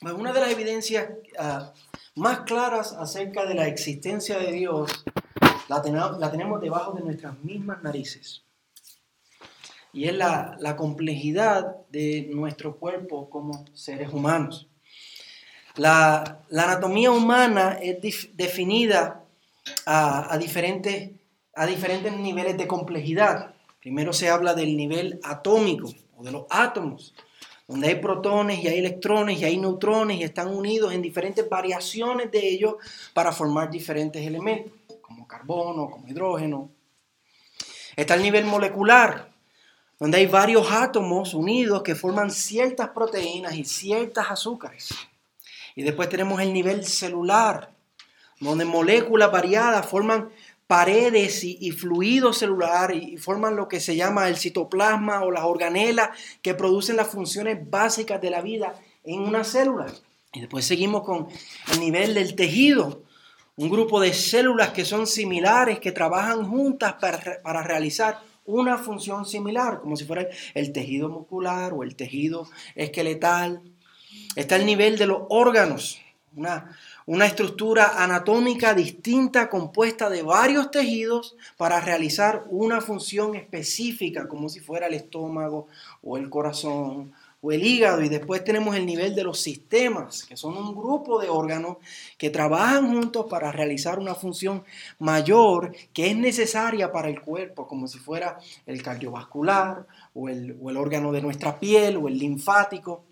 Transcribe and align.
Una 0.00 0.32
de 0.32 0.40
las 0.40 0.50
evidencias 0.50 1.10
ah, 1.38 1.72
más 2.14 2.40
claras 2.40 2.92
acerca 2.92 3.46
de 3.46 3.54
la 3.54 3.66
existencia 3.66 4.38
de 4.38 4.52
Dios 4.52 5.04
la, 5.68 5.82
tenemos 5.82 6.60
debajo 6.60 6.92
de 6.92 7.02
nuestras 7.02 7.38
mismas 7.40 7.82
narices. 7.82 8.42
Y 9.92 10.04
es 10.04 10.14
la, 10.14 10.76
complejidad 10.76 11.76
de 11.90 12.28
nuestro 12.32 12.76
cuerpo 12.76 13.28
como 13.28 13.64
seres 13.74 14.12
humanos. 14.12 14.68
La, 15.76 16.42
anatomía 16.52 17.10
humana 17.10 17.78
es 17.82 18.28
definida 18.36 19.24
a, 19.84 20.38
diferentes, 20.38 21.10
a 21.54 21.66
diferentes 21.66 22.12
niveles 22.12 22.56
de 22.56 22.66
complejidad. 22.66 23.54
Primero 23.80 24.12
se 24.12 24.30
habla 24.30 24.54
del 24.54 24.76
nivel 24.76 25.18
atómico 25.24 25.92
o 26.16 26.22
de 26.22 26.32
los 26.32 26.46
átomos, 26.50 27.14
donde 27.68 27.88
hay 27.88 27.96
protones 27.96 28.64
y 28.64 28.66
hay 28.66 28.78
electrones 28.78 29.38
y 29.38 29.44
hay 29.44 29.58
neutrones 29.58 30.18
y 30.18 30.22
están 30.22 30.48
unidos 30.48 30.94
en 30.94 31.02
diferentes 31.02 31.46
variaciones 31.46 32.30
de 32.30 32.48
ellos 32.48 32.76
para 33.12 33.30
formar 33.30 33.70
diferentes 33.70 34.26
elementos, 34.26 34.72
como 35.02 35.28
carbono, 35.28 35.90
como 35.90 36.08
hidrógeno. 36.08 36.70
Está 37.94 38.14
el 38.14 38.22
nivel 38.22 38.46
molecular, 38.46 39.30
donde 39.98 40.16
hay 40.16 40.26
varios 40.26 40.72
átomos 40.72 41.34
unidos 41.34 41.82
que 41.82 41.94
forman 41.94 42.30
ciertas 42.30 42.88
proteínas 42.88 43.54
y 43.54 43.64
ciertas 43.64 44.30
azúcares. 44.30 44.88
Y 45.74 45.82
después 45.82 46.08
tenemos 46.08 46.40
el 46.40 46.54
nivel 46.54 46.86
celular, 46.86 47.74
donde 48.40 48.64
moléculas 48.64 49.30
variadas 49.30 49.84
forman 49.84 50.30
paredes 50.68 51.42
y, 51.44 51.70
fluidos 51.72 52.38
celulares 52.38 53.02
y 53.02 53.16
forman 53.16 53.56
lo 53.56 53.68
que 53.68 53.80
se 53.80 53.96
llama 53.96 54.28
el 54.28 54.36
citoplasma 54.36 55.24
o 55.24 55.30
las 55.30 55.44
organelas 55.44 56.10
que 56.42 56.54
producen 56.54 56.96
las 56.96 57.08
funciones 57.08 57.58
básicas 57.70 58.20
de 58.20 58.30
la 58.30 58.42
vida 58.42 58.74
en 59.02 59.22
una 59.22 59.44
célula. 59.44 59.86
Y 60.34 60.40
después 60.40 60.66
seguimos 60.66 61.04
con 61.04 61.26
el 61.72 61.80
nivel 61.80 62.12
del 62.12 62.36
tejido, 62.36 63.02
un 63.56 63.70
grupo 63.70 63.98
de 63.98 64.12
células 64.12 64.68
que 64.70 64.84
son 64.84 65.06
similares, 65.06 65.80
que 65.80 65.90
trabajan 65.90 66.46
juntas 66.46 66.96
para, 67.00 67.40
para 67.42 67.62
realizar 67.62 68.20
una 68.44 68.76
función 68.76 69.24
similar, 69.24 69.80
como 69.80 69.96
si 69.96 70.04
fuera 70.04 70.28
el 70.52 70.72
tejido 70.72 71.08
muscular 71.08 71.72
o 71.72 71.82
el 71.82 71.96
tejido 71.96 72.46
esqueletal. 72.74 73.62
Está 74.36 74.56
el 74.56 74.66
nivel 74.66 74.98
de 74.98 75.06
los 75.06 75.22
órganos, 75.30 75.98
una, 76.36 76.76
una 77.08 77.24
estructura 77.24 78.04
anatómica 78.04 78.74
distinta 78.74 79.48
compuesta 79.48 80.10
de 80.10 80.20
varios 80.20 80.70
tejidos 80.70 81.36
para 81.56 81.80
realizar 81.80 82.44
una 82.50 82.82
función 82.82 83.34
específica, 83.34 84.28
como 84.28 84.50
si 84.50 84.60
fuera 84.60 84.88
el 84.88 84.92
estómago 84.92 85.68
o 86.02 86.18
el 86.18 86.28
corazón 86.28 87.14
o 87.40 87.50
el 87.50 87.64
hígado. 87.64 88.02
Y 88.02 88.10
después 88.10 88.44
tenemos 88.44 88.76
el 88.76 88.84
nivel 88.84 89.14
de 89.14 89.24
los 89.24 89.40
sistemas, 89.40 90.24
que 90.24 90.36
son 90.36 90.58
un 90.58 90.76
grupo 90.76 91.18
de 91.18 91.30
órganos 91.30 91.78
que 92.18 92.28
trabajan 92.28 92.92
juntos 92.92 93.24
para 93.30 93.52
realizar 93.52 93.98
una 93.98 94.14
función 94.14 94.62
mayor 94.98 95.74
que 95.94 96.10
es 96.10 96.16
necesaria 96.16 96.92
para 96.92 97.08
el 97.08 97.22
cuerpo, 97.22 97.66
como 97.66 97.88
si 97.88 97.98
fuera 97.98 98.38
el 98.66 98.82
cardiovascular 98.82 99.86
o 100.12 100.28
el, 100.28 100.58
o 100.60 100.68
el 100.68 100.76
órgano 100.76 101.10
de 101.10 101.22
nuestra 101.22 101.58
piel 101.58 101.96
o 101.96 102.06
el 102.06 102.18
linfático. 102.18 103.04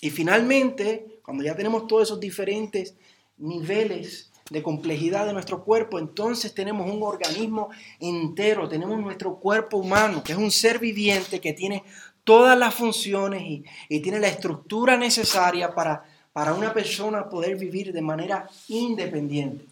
Y 0.00 0.08
finalmente, 0.08 1.20
cuando 1.22 1.44
ya 1.44 1.54
tenemos 1.54 1.86
todos 1.86 2.04
esos 2.04 2.18
diferentes 2.20 2.94
niveles 3.36 4.30
de 4.50 4.62
complejidad 4.62 5.26
de 5.26 5.32
nuestro 5.32 5.64
cuerpo, 5.64 5.98
entonces 5.98 6.54
tenemos 6.54 6.90
un 6.90 7.02
organismo 7.02 7.70
entero, 7.98 8.68
tenemos 8.68 8.98
nuestro 8.98 9.36
cuerpo 9.36 9.78
humano, 9.78 10.22
que 10.22 10.32
es 10.32 10.38
un 10.38 10.50
ser 10.50 10.78
viviente 10.78 11.40
que 11.40 11.54
tiene 11.54 11.82
todas 12.24 12.58
las 12.58 12.74
funciones 12.74 13.42
y, 13.88 14.00
tiene 14.00 14.20
la 14.20 14.28
estructura 14.28 14.96
necesaria 14.96 15.74
para, 15.74 16.04
para 16.32 16.54
una 16.54 16.72
persona 16.74 17.28
poder 17.28 17.56
vivir 17.56 17.92
de 17.92 18.02
manera 18.02 18.48
independiente. 18.68 19.66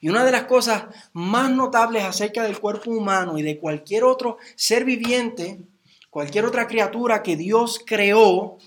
Y 0.00 0.08
una 0.08 0.24
de 0.24 0.32
las 0.32 0.44
cosas 0.44 0.84
más 1.12 1.50
notables 1.50 2.02
acerca 2.02 2.42
del 2.42 2.58
cuerpo 2.58 2.90
humano 2.90 3.38
y 3.38 3.42
de 3.42 3.58
cualquier 3.58 4.04
otro 4.04 4.36
ser 4.56 4.84
viviente, 4.84 5.60
cualquier 6.10 6.44
otra 6.44 6.66
criatura 6.66 7.22
que 7.22 7.36
Dios 7.36 7.80
creó, 7.86 8.58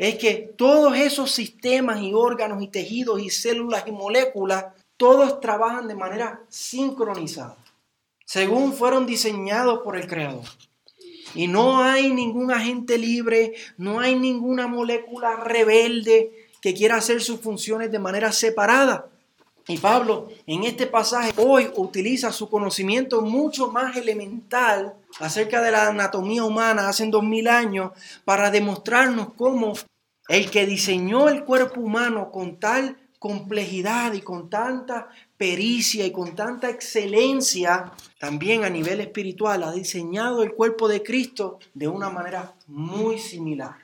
es 0.00 0.14
que 0.14 0.54
todos 0.56 0.96
esos 0.96 1.30
sistemas 1.30 2.00
y 2.00 2.14
órganos 2.14 2.62
y 2.62 2.68
tejidos 2.68 3.20
y 3.20 3.28
células 3.28 3.84
y 3.86 3.92
moléculas, 3.92 4.64
todos 4.96 5.40
trabajan 5.40 5.88
de 5.88 5.94
manera 5.94 6.40
sincronizada, 6.48 7.58
según 8.24 8.72
fueron 8.72 9.04
diseñados 9.04 9.80
por 9.80 9.98
el 9.98 10.06
Creador. 10.06 10.46
Y 11.34 11.48
no 11.48 11.82
hay 11.82 12.14
ningún 12.14 12.50
agente 12.50 12.96
libre, 12.96 13.52
no 13.76 14.00
hay 14.00 14.14
ninguna 14.18 14.66
molécula 14.66 15.36
rebelde 15.36 16.48
que 16.62 16.72
quiera 16.72 16.96
hacer 16.96 17.20
sus 17.20 17.40
funciones 17.40 17.92
de 17.92 17.98
manera 17.98 18.32
separada. 18.32 19.09
Y 19.70 19.78
Pablo 19.78 20.26
en 20.48 20.64
este 20.64 20.88
pasaje 20.88 21.32
hoy 21.36 21.70
utiliza 21.76 22.32
su 22.32 22.50
conocimiento 22.50 23.22
mucho 23.22 23.70
más 23.70 23.96
elemental 23.96 24.94
acerca 25.20 25.62
de 25.62 25.70
la 25.70 25.86
anatomía 25.86 26.42
humana 26.42 26.88
hace 26.88 27.06
dos 27.06 27.22
mil 27.22 27.46
años 27.46 27.92
para 28.24 28.50
demostrarnos 28.50 29.28
cómo 29.34 29.74
el 30.26 30.50
que 30.50 30.66
diseñó 30.66 31.28
el 31.28 31.44
cuerpo 31.44 31.80
humano 31.80 32.32
con 32.32 32.58
tal 32.58 32.96
complejidad 33.20 34.12
y 34.14 34.22
con 34.22 34.50
tanta 34.50 35.08
pericia 35.36 36.04
y 36.04 36.10
con 36.10 36.34
tanta 36.34 36.68
excelencia, 36.68 37.92
también 38.18 38.64
a 38.64 38.70
nivel 38.70 39.00
espiritual 39.00 39.62
ha 39.62 39.70
diseñado 39.70 40.42
el 40.42 40.52
cuerpo 40.52 40.88
de 40.88 41.04
Cristo 41.04 41.60
de 41.74 41.86
una 41.86 42.10
manera 42.10 42.54
muy 42.66 43.20
similar. 43.20 43.76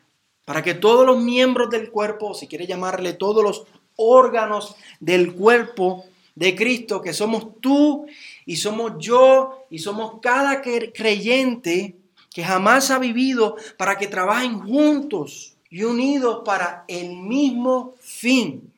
Para 0.44 0.62
que 0.62 0.74
todos 0.74 1.06
los 1.06 1.18
miembros 1.22 1.70
del 1.70 1.90
cuerpo, 1.90 2.34
si 2.34 2.48
quiere 2.48 2.66
llamarle 2.66 3.12
todos 3.12 3.42
los 3.42 3.66
órganos 3.96 4.76
del 5.00 5.34
cuerpo 5.34 6.04
de 6.34 6.54
Cristo, 6.54 7.00
que 7.00 7.12
somos 7.12 7.60
tú 7.60 8.06
y 8.44 8.56
somos 8.56 8.92
yo 8.98 9.64
y 9.70 9.78
somos 9.78 10.20
cada 10.20 10.62
creyente 10.62 11.96
que 12.36 12.44
jamás 12.44 12.90
ha 12.90 12.98
vivido, 12.98 13.56
para 13.78 13.96
que 13.96 14.08
trabajen 14.08 14.60
juntos 14.60 15.56
y 15.70 15.84
unidos 15.84 16.42
para 16.44 16.84
el 16.86 17.16
mismo 17.16 17.94
fin, 17.98 18.70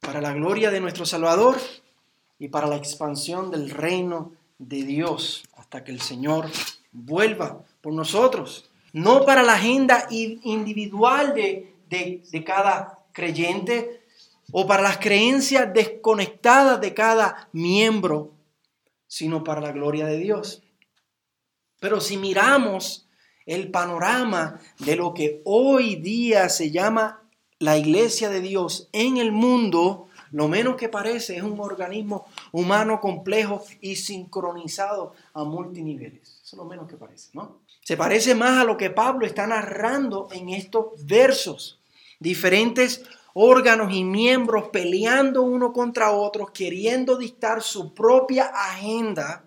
para 0.00 0.20
la 0.20 0.34
gloria 0.34 0.70
de 0.70 0.80
nuestro 0.80 1.06
Salvador 1.06 1.56
y 2.38 2.48
para 2.48 2.66
la 2.66 2.76
expansión 2.76 3.50
del 3.50 3.70
reino 3.70 4.32
de 4.58 4.82
Dios, 4.82 5.48
hasta 5.56 5.82
que 5.84 5.90
el 5.90 6.02
Señor 6.02 6.50
vuelva 6.92 7.62
por 7.80 7.94
nosotros. 7.94 8.68
No 8.92 9.24
para 9.24 9.42
la 9.42 9.54
agenda 9.54 10.06
individual 10.10 11.34
de, 11.34 11.72
de 11.88 12.44
cada 12.44 12.98
creyente 13.12 13.97
o 14.52 14.66
para 14.66 14.82
las 14.82 14.98
creencias 14.98 15.72
desconectadas 15.72 16.80
de 16.80 16.94
cada 16.94 17.48
miembro, 17.52 18.32
sino 19.06 19.44
para 19.44 19.60
la 19.60 19.72
gloria 19.72 20.06
de 20.06 20.18
Dios. 20.18 20.62
Pero 21.80 22.00
si 22.00 22.16
miramos 22.16 23.08
el 23.46 23.70
panorama 23.70 24.60
de 24.78 24.96
lo 24.96 25.14
que 25.14 25.40
hoy 25.44 25.96
día 25.96 26.48
se 26.48 26.70
llama 26.70 27.22
la 27.58 27.76
iglesia 27.76 28.28
de 28.28 28.40
Dios 28.40 28.88
en 28.92 29.16
el 29.16 29.32
mundo, 29.32 30.08
lo 30.30 30.48
menos 30.48 30.76
que 30.76 30.88
parece 30.88 31.36
es 31.36 31.42
un 31.42 31.58
organismo 31.60 32.26
humano 32.52 33.00
complejo 33.00 33.64
y 33.80 33.96
sincronizado 33.96 35.14
a 35.32 35.44
multiniveles. 35.44 36.40
Eso 36.42 36.56
es 36.56 36.58
lo 36.58 36.64
menos 36.64 36.88
que 36.88 36.96
parece, 36.96 37.30
¿no? 37.32 37.60
Se 37.82 37.96
parece 37.96 38.34
más 38.34 38.58
a 38.58 38.64
lo 38.64 38.76
que 38.76 38.90
Pablo 38.90 39.26
está 39.26 39.46
narrando 39.46 40.28
en 40.32 40.50
estos 40.50 41.06
versos. 41.06 41.80
Diferentes 42.20 43.02
órganos 43.34 43.92
y 43.92 44.04
miembros 44.04 44.68
peleando 44.68 45.42
uno 45.42 45.72
contra 45.72 46.12
otro, 46.12 46.46
queriendo 46.46 47.16
dictar 47.16 47.62
su 47.62 47.94
propia 47.94 48.46
agenda. 48.46 49.44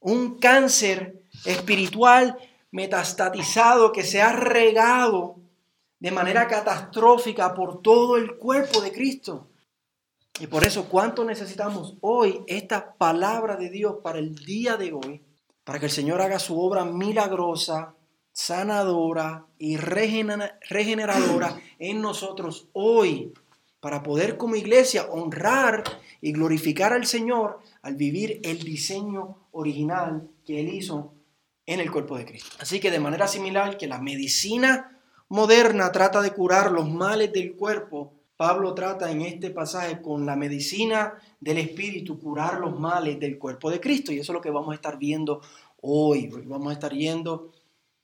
Un 0.00 0.38
cáncer 0.38 1.24
espiritual 1.44 2.38
metastatizado 2.70 3.92
que 3.92 4.02
se 4.02 4.22
ha 4.22 4.32
regado 4.32 5.36
de 5.98 6.10
manera 6.10 6.48
catastrófica 6.48 7.54
por 7.54 7.82
todo 7.82 8.16
el 8.16 8.36
cuerpo 8.36 8.80
de 8.80 8.92
Cristo. 8.92 9.48
Y 10.40 10.46
por 10.46 10.64
eso, 10.64 10.88
¿cuánto 10.88 11.24
necesitamos 11.24 11.96
hoy 12.00 12.42
esta 12.46 12.94
palabra 12.94 13.56
de 13.56 13.68
Dios 13.68 13.96
para 14.02 14.18
el 14.18 14.34
día 14.34 14.76
de 14.76 14.92
hoy? 14.92 15.22
Para 15.64 15.78
que 15.78 15.86
el 15.86 15.92
Señor 15.92 16.22
haga 16.22 16.38
su 16.38 16.58
obra 16.58 16.84
milagrosa, 16.86 17.94
sanadora 18.32 19.46
y 19.58 19.76
regeneradora 19.76 21.60
en 21.78 22.00
nosotros 22.00 22.68
hoy, 22.72 23.32
para 23.80 24.02
poder 24.02 24.36
como 24.36 24.56
iglesia 24.56 25.06
honrar 25.10 25.84
y 26.20 26.32
glorificar 26.32 26.92
al 26.92 27.06
Señor 27.06 27.60
al 27.82 27.96
vivir 27.96 28.40
el 28.44 28.62
diseño 28.62 29.36
original 29.52 30.28
que 30.44 30.60
Él 30.60 30.68
hizo 30.68 31.14
en 31.66 31.80
el 31.80 31.90
cuerpo 31.90 32.18
de 32.18 32.26
Cristo. 32.26 32.56
Así 32.60 32.80
que 32.80 32.90
de 32.90 33.00
manera 33.00 33.26
similar 33.26 33.78
que 33.78 33.86
la 33.86 34.00
medicina 34.00 34.98
moderna 35.28 35.92
trata 35.92 36.20
de 36.20 36.32
curar 36.32 36.72
los 36.72 36.90
males 36.90 37.32
del 37.32 37.54
cuerpo, 37.54 38.12
Pablo 38.36 38.74
trata 38.74 39.10
en 39.10 39.22
este 39.22 39.50
pasaje 39.50 40.00
con 40.00 40.24
la 40.24 40.34
medicina 40.34 41.14
del 41.40 41.58
espíritu 41.58 42.18
curar 42.18 42.58
los 42.58 42.78
males 42.78 43.20
del 43.20 43.38
cuerpo 43.38 43.70
de 43.70 43.80
Cristo. 43.80 44.12
Y 44.12 44.18
eso 44.18 44.32
es 44.32 44.34
lo 44.34 44.40
que 44.40 44.50
vamos 44.50 44.72
a 44.72 44.74
estar 44.74 44.98
viendo 44.98 45.40
hoy. 45.82 46.26
Vamos 46.46 46.70
a 46.70 46.72
estar 46.72 46.92
yendo 46.92 47.52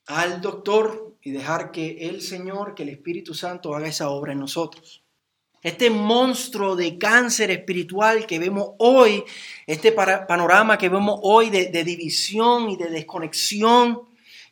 al 0.07 0.41
doctor 0.41 1.15
y 1.21 1.31
dejar 1.31 1.71
que 1.71 2.07
el 2.07 2.21
Señor, 2.21 2.73
que 2.73 2.83
el 2.83 2.89
Espíritu 2.89 3.33
Santo 3.33 3.75
haga 3.75 3.87
esa 3.87 4.09
obra 4.09 4.31
en 4.31 4.39
nosotros. 4.39 5.03
Este 5.61 5.89
monstruo 5.89 6.75
de 6.75 6.97
cáncer 6.97 7.51
espiritual 7.51 8.25
que 8.25 8.39
vemos 8.39 8.71
hoy, 8.77 9.23
este 9.65 9.91
panorama 9.91 10.77
que 10.77 10.87
vemos 10.87 11.19
hoy 11.23 11.49
de, 11.49 11.83
división 11.83 12.69
y 12.69 12.77
de 12.77 12.89
desconexión 12.89 14.03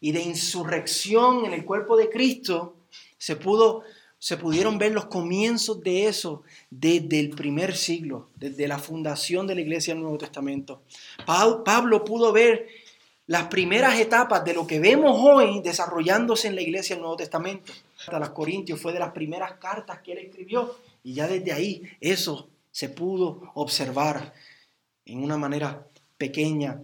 y 0.01 0.11
de 0.11 0.21
insurrección 0.21 1.45
en 1.45 1.53
el 1.53 1.63
cuerpo 1.63 1.95
de 1.95 2.09
Cristo, 2.09 2.75
se 3.17 3.35
pudo 3.35 3.83
se 4.17 4.37
pudieron 4.37 4.79
ver 4.79 4.91
los 4.91 5.05
comienzos 5.05 5.81
de 5.81 6.07
eso 6.07 6.41
desde 6.71 7.19
el 7.19 7.29
primer 7.29 7.75
siglo, 7.75 8.29
desde 8.35 8.67
la 8.67 8.79
fundación 8.79 9.45
de 9.45 9.53
la 9.53 9.61
iglesia 9.61 9.93
del 9.93 10.01
Nuevo 10.01 10.17
Testamento. 10.17 10.81
Pablo 11.27 12.03
pudo 12.03 12.31
ver 12.31 12.67
las 13.27 13.47
primeras 13.47 13.99
etapas 13.99 14.43
de 14.43 14.53
lo 14.53 14.67
que 14.67 14.79
vemos 14.79 15.17
hoy 15.19 15.61
desarrollándose 15.61 16.47
en 16.47 16.55
la 16.55 16.61
iglesia 16.61 16.95
del 16.95 17.01
Nuevo 17.01 17.17
Testamento. 17.17 17.73
Hasta 17.99 18.19
los 18.19 18.29
Corintios 18.29 18.79
fue 18.79 18.93
de 18.93 18.99
las 18.99 19.11
primeras 19.11 19.53
cartas 19.53 19.99
que 20.01 20.11
él 20.11 20.19
escribió 20.19 20.77
y 21.03 21.13
ya 21.13 21.27
desde 21.27 21.51
ahí 21.51 21.83
eso 21.99 22.49
se 22.71 22.89
pudo 22.89 23.51
observar 23.55 24.33
en 25.05 25.23
una 25.23 25.37
manera 25.37 25.87
pequeña, 26.17 26.81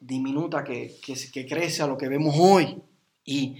diminuta, 0.00 0.64
que, 0.64 0.96
que 1.32 1.46
crece 1.46 1.82
a 1.82 1.86
lo 1.86 1.98
que 1.98 2.08
vemos 2.08 2.34
hoy. 2.38 2.80
Y 3.24 3.56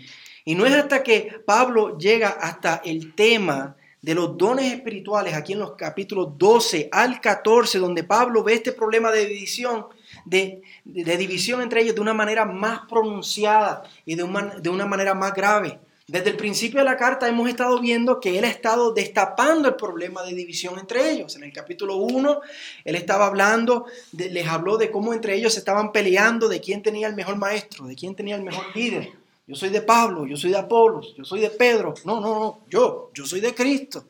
y 0.48 0.54
no 0.54 0.64
es 0.64 0.72
hasta 0.72 1.02
que 1.02 1.42
Pablo 1.44 1.98
llega 1.98 2.30
hasta 2.30 2.80
el 2.82 3.14
tema 3.14 3.76
de 4.00 4.14
los 4.14 4.38
dones 4.38 4.72
espirituales, 4.72 5.34
aquí 5.34 5.52
en 5.52 5.58
los 5.58 5.72
capítulos 5.72 6.38
12 6.38 6.88
al 6.90 7.20
14, 7.20 7.78
donde 7.78 8.02
Pablo 8.02 8.42
ve 8.42 8.54
este 8.54 8.72
problema 8.72 9.10
de 9.10 9.26
división, 9.26 9.88
de, 10.24 10.62
división 10.84 11.62
entre 11.62 11.82
ellos 11.82 11.94
de 11.94 12.00
una 12.00 12.14
manera 12.14 12.44
más 12.44 12.80
pronunciada 12.88 13.82
y 14.04 14.14
de 14.14 14.22
una, 14.22 14.56
de 14.60 14.70
manera 14.84 15.14
más 15.14 15.34
grave. 15.34 15.78
Desde 16.06 16.30
el 16.30 16.36
principio 16.36 16.78
de 16.78 16.86
la 16.86 16.96
carta 16.96 17.28
hemos 17.28 17.48
estado 17.48 17.78
viendo 17.80 18.18
que 18.18 18.38
él 18.38 18.44
ha 18.44 18.48
estado 18.48 18.92
destapando 18.94 19.68
el 19.68 19.74
problema 19.74 20.22
de 20.22 20.34
división 20.34 20.78
entre 20.78 21.10
ellos. 21.10 21.36
En 21.36 21.44
el 21.44 21.52
capítulo 21.52 21.96
1, 21.96 22.40
él 22.84 22.94
estaba 22.94 23.26
hablando, 23.26 23.84
les 24.12 24.48
habló 24.48 24.78
de 24.78 24.90
cómo 24.90 25.12
entre 25.12 25.34
ellos 25.34 25.56
estaban 25.58 25.92
peleando, 25.92 26.48
de 26.48 26.60
quién 26.60 26.82
tenía 26.82 27.08
el 27.08 27.14
mejor 27.14 27.36
maestro, 27.36 27.86
de 27.86 27.94
quién 27.94 28.14
tenía 28.14 28.36
el 28.36 28.42
mejor 28.42 28.64
líder 28.74 29.12
yo 29.48 29.54
soy 29.54 29.70
de 29.70 29.80
Pablo, 29.80 30.26
yo 30.26 30.36
soy 30.36 30.50
de 30.50 30.58
Apolos, 30.58 31.14
yo 31.16 31.24
soy 31.24 31.40
de 31.40 31.48
Pedro. 31.48 31.94
No, 32.04 32.20
no, 32.20 32.38
no, 32.38 32.60
yo, 32.68 33.10
yo 33.14 33.24
soy 33.24 33.40
de 33.40 33.54
Cristo. 33.54 34.04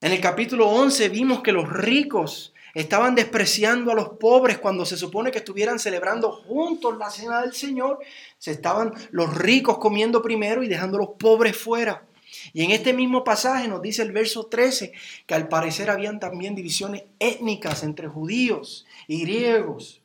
En 0.00 0.12
el 0.12 0.20
capítulo 0.20 0.68
11 0.68 1.08
vimos 1.08 1.42
que 1.42 1.50
los 1.50 1.68
ricos 1.68 2.53
estaban 2.74 3.14
despreciando 3.14 3.92
a 3.92 3.94
los 3.94 4.10
pobres 4.10 4.58
cuando 4.58 4.84
se 4.84 4.96
supone 4.96 5.30
que 5.30 5.38
estuvieran 5.38 5.78
celebrando 5.78 6.32
juntos 6.32 6.98
la 6.98 7.10
cena 7.10 7.40
del 7.40 7.54
Señor. 7.54 8.00
Se 8.38 8.50
estaban 8.50 8.92
los 9.10 9.34
ricos 9.34 9.78
comiendo 9.78 10.22
primero 10.22 10.62
y 10.62 10.68
dejando 10.68 10.96
a 10.96 11.00
los 11.00 11.10
pobres 11.18 11.56
fuera. 11.56 12.04
Y 12.52 12.64
en 12.64 12.70
este 12.70 12.92
mismo 12.92 13.24
pasaje 13.24 13.68
nos 13.68 13.80
dice 13.80 14.02
el 14.02 14.12
verso 14.12 14.46
13 14.46 14.92
que 15.26 15.34
al 15.34 15.48
parecer 15.48 15.90
habían 15.90 16.20
también 16.20 16.54
divisiones 16.54 17.04
étnicas 17.18 17.82
entre 17.82 18.08
judíos 18.08 18.86
y 19.06 19.22
griegos. 19.22 20.02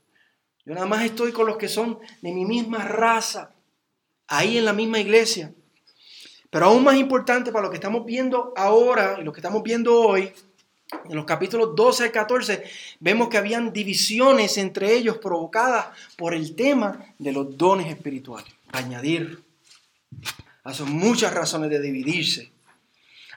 Yo 0.65 0.73
nada 0.73 0.85
más 0.85 1.03
estoy 1.03 1.31
con 1.31 1.47
los 1.47 1.57
que 1.57 1.67
son 1.67 1.99
de 2.21 2.31
mi 2.31 2.45
misma 2.45 2.83
raza 2.83 3.51
ahí 4.27 4.57
en 4.57 4.65
la 4.65 4.73
misma 4.73 4.99
iglesia. 4.99 5.53
Pero 6.49 6.65
aún 6.65 6.83
más 6.83 6.95
importante 6.95 7.51
para 7.51 7.65
lo 7.65 7.69
que 7.69 7.77
estamos 7.77 8.05
viendo 8.05 8.53
ahora 8.55 9.17
y 9.19 9.23
lo 9.23 9.31
que 9.31 9.39
estamos 9.39 9.61
viendo 9.63 9.99
hoy, 9.99 10.31
en 11.09 11.15
los 11.15 11.25
capítulos 11.25 11.75
12 11.75 12.05
al 12.05 12.11
14, 12.11 12.63
vemos 12.99 13.29
que 13.29 13.37
habían 13.37 13.71
divisiones 13.73 14.57
entre 14.57 14.93
ellos 14.93 15.17
provocadas 15.17 15.87
por 16.17 16.33
el 16.33 16.55
tema 16.55 17.13
de 17.17 17.31
los 17.31 17.57
dones 17.57 17.87
espirituales. 17.87 18.51
Añadir. 18.71 19.41
Son 20.73 20.91
muchas 20.91 21.33
razones 21.33 21.69
de 21.69 21.81
dividirse. 21.81 22.51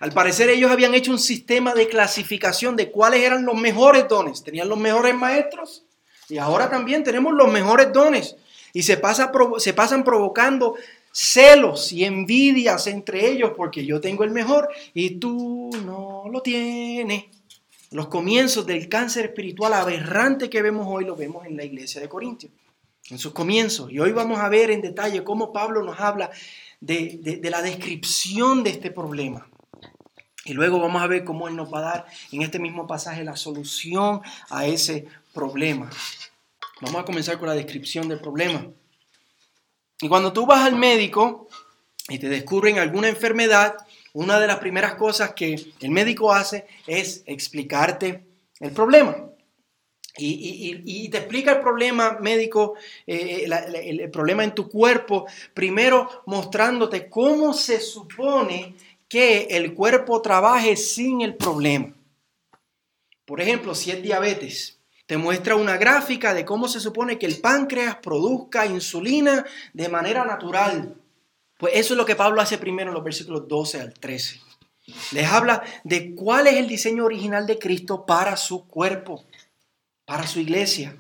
Al 0.01 0.13
parecer 0.13 0.51
ellos 0.51 0.71
habían 0.71 0.95
hecho 0.95 1.13
un 1.13 1.19
sistema 1.19 1.75
de 1.75 1.89
clasificación 1.89 2.77
de 2.77 2.91
cuáles 2.91 3.21
eran 3.21 3.45
los 3.45 3.55
mejores 3.55 4.09
dones. 4.09 4.43
Tenían 4.43 4.69
los 4.69 4.79
mejores 4.79 5.15
maestros 5.15 5.85
y 6.29 6.39
ahora 6.39 6.69
también 6.69 7.05
tenemos 7.05 7.33
los 7.33 7.51
mejores 7.51 7.93
dones. 7.93 8.37
Y 8.73 8.83
se, 8.83 8.97
pasa, 8.97 9.31
se 9.59 9.73
pasan 9.73 10.03
provocando 10.03 10.75
celos 11.13 11.93
y 11.93 12.05
envidias 12.05 12.87
entre 12.87 13.31
ellos 13.31 13.53
porque 13.57 13.85
yo 13.85 14.01
tengo 14.01 14.25
el 14.25 14.31
mejor 14.31 14.69
y 14.93 15.11
tú 15.17 15.71
no 15.85 16.25
lo 16.31 16.43
tienes. 16.43 17.25
Los 17.93 18.09
comienzos 18.09 18.67
del 18.67 18.89
cáncer 18.89 19.27
espiritual 19.27 19.75
aberrante 19.75 20.49
que 20.49 20.63
vemos 20.63 20.87
hoy 20.89 21.05
lo 21.05 21.15
vemos 21.15 21.45
en 21.47 21.59
la 21.59 21.65
iglesia 21.65 22.01
de 22.01 22.09
Corintios, 22.09 22.51
en 23.11 23.19
sus 23.19 23.33
comienzos. 23.33 23.93
Y 23.93 24.01
hoy 24.01 24.13
vamos 24.13 24.41
a 24.41 24.49
ver 24.49 24.71
en 24.71 24.81
detalle 24.81 25.23
cómo 25.23 25.53
Pablo 25.53 25.83
nos 25.83 26.01
habla 26.01 26.31
de, 26.81 27.39
de 27.41 27.51
la 27.51 27.61
descripción 27.61 28.65
de 28.65 28.71
este 28.71 28.91
problema. 28.91 29.47
Y 30.47 30.55
luego 30.55 30.81
vamos 30.81 31.03
a 31.03 31.07
ver 31.07 31.23
cómo 31.23 31.49
Él 31.49 31.55
nos 31.55 31.73
va 31.73 31.79
a 31.79 31.83
dar 31.83 32.07
en 32.33 32.41
este 32.41 32.59
mismo 32.59 32.87
pasaje 32.87 33.25
la 33.25 33.37
solución 33.37 34.23
a 34.49 34.67
ese 34.67 35.07
problema. 35.35 35.91
Vamos 36.81 37.03
a 37.03 37.05
comenzar 37.05 37.39
con 37.39 37.49
la 37.49 37.55
descripción 37.55 38.09
del 38.09 38.21
problema. 38.21 38.67
Y 40.01 40.09
cuando 40.09 40.33
tú 40.33 40.47
vas 40.47 40.65
al 40.65 40.77
médico 40.77 41.47
y 42.09 42.19
te 42.19 42.29
descubren 42.29 42.79
alguna 42.79 43.09
enfermedad, 43.09 43.77
una 44.13 44.39
de 44.39 44.47
las 44.47 44.59
primeras 44.59 44.95
cosas 44.95 45.33
que 45.33 45.55
el 45.81 45.91
médico 45.91 46.33
hace 46.33 46.67
es 46.87 47.23
explicarte 47.27 48.27
el 48.61 48.73
problema. 48.73 49.29
Y, 50.19 51.09
te 51.09 51.19
explica 51.19 51.53
el 51.53 51.61
problema 51.61 52.19
médico, 52.21 52.75
eh, 53.07 53.49
el, 53.73 54.11
problema 54.11 54.45
en 54.45 54.55
tu 54.55 54.69
cuerpo, 54.69 55.27
primero 55.55 56.23
mostrándote 56.27 57.09
cómo 57.09 57.55
se 57.55 57.81
supone 57.81 58.75
que 59.09 59.49
el 59.51 59.73
cuerpo 59.75 60.21
trabaje 60.21 60.77
sin 60.77 61.23
el 61.23 61.35
problema. 61.35 61.95
Por 63.25 63.41
ejemplo, 63.41 63.75
si 63.75 63.91
es 63.91 64.03
diabetes, 64.03 64.79
te 65.07 65.17
muestra 65.17 65.57
una 65.57 65.79
gráfica 65.79 66.35
de 66.35 66.45
cómo 66.45 66.69
se 66.69 66.81
supone 66.81 67.19
que 67.19 67.27
el 67.27 67.41
páncreas 67.41 67.97
produzca 67.97 68.67
insulina 68.67 69.47
de 69.73 69.89
manera 69.89 70.25
natural. 70.25 71.02
Pues 71.63 71.75
eso 71.77 71.95
es 71.95 71.99
lo 71.99 72.05
que 72.05 72.17
Pablo 72.17 72.41
hace 72.41 72.59
primero 72.59 72.91
en 72.91 72.95
los 72.95 73.05
versículos 73.05 73.47
12 73.47 73.81
al 73.81 73.95
13. 73.95 74.41
Les 75.13 75.29
habla 75.29 75.63
de 75.85 76.13
cuál 76.13 76.49
es 76.49 76.55
el 76.55 76.67
diseño 76.67 77.05
original 77.05 77.47
de 77.47 77.57
Cristo 77.57 78.05
para 78.05 78.37
su 78.37 78.67
cuerpo, 78.67 79.23
para 80.05 80.27
su 80.27 80.41
iglesia, 80.41 80.97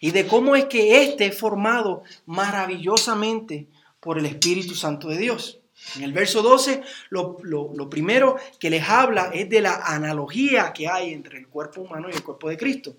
y 0.00 0.10
de 0.10 0.26
cómo 0.26 0.56
es 0.56 0.64
que 0.64 1.04
éste 1.04 1.26
es 1.26 1.38
formado 1.38 2.02
maravillosamente 2.26 3.68
por 4.00 4.18
el 4.18 4.26
Espíritu 4.26 4.74
Santo 4.74 5.06
de 5.06 5.18
Dios. 5.18 5.60
En 5.94 6.02
el 6.02 6.12
verso 6.12 6.42
12, 6.42 6.82
lo, 7.10 7.88
primero 7.88 8.34
que 8.58 8.68
les 8.68 8.88
habla 8.88 9.30
es 9.32 9.48
de 9.48 9.60
la 9.60 9.76
analogía 9.76 10.72
que 10.72 10.88
hay 10.88 11.12
entre 11.12 11.38
el 11.38 11.46
cuerpo 11.46 11.82
humano 11.82 12.08
y 12.10 12.16
el 12.16 12.24
cuerpo 12.24 12.48
de 12.48 12.56
Cristo. 12.56 12.96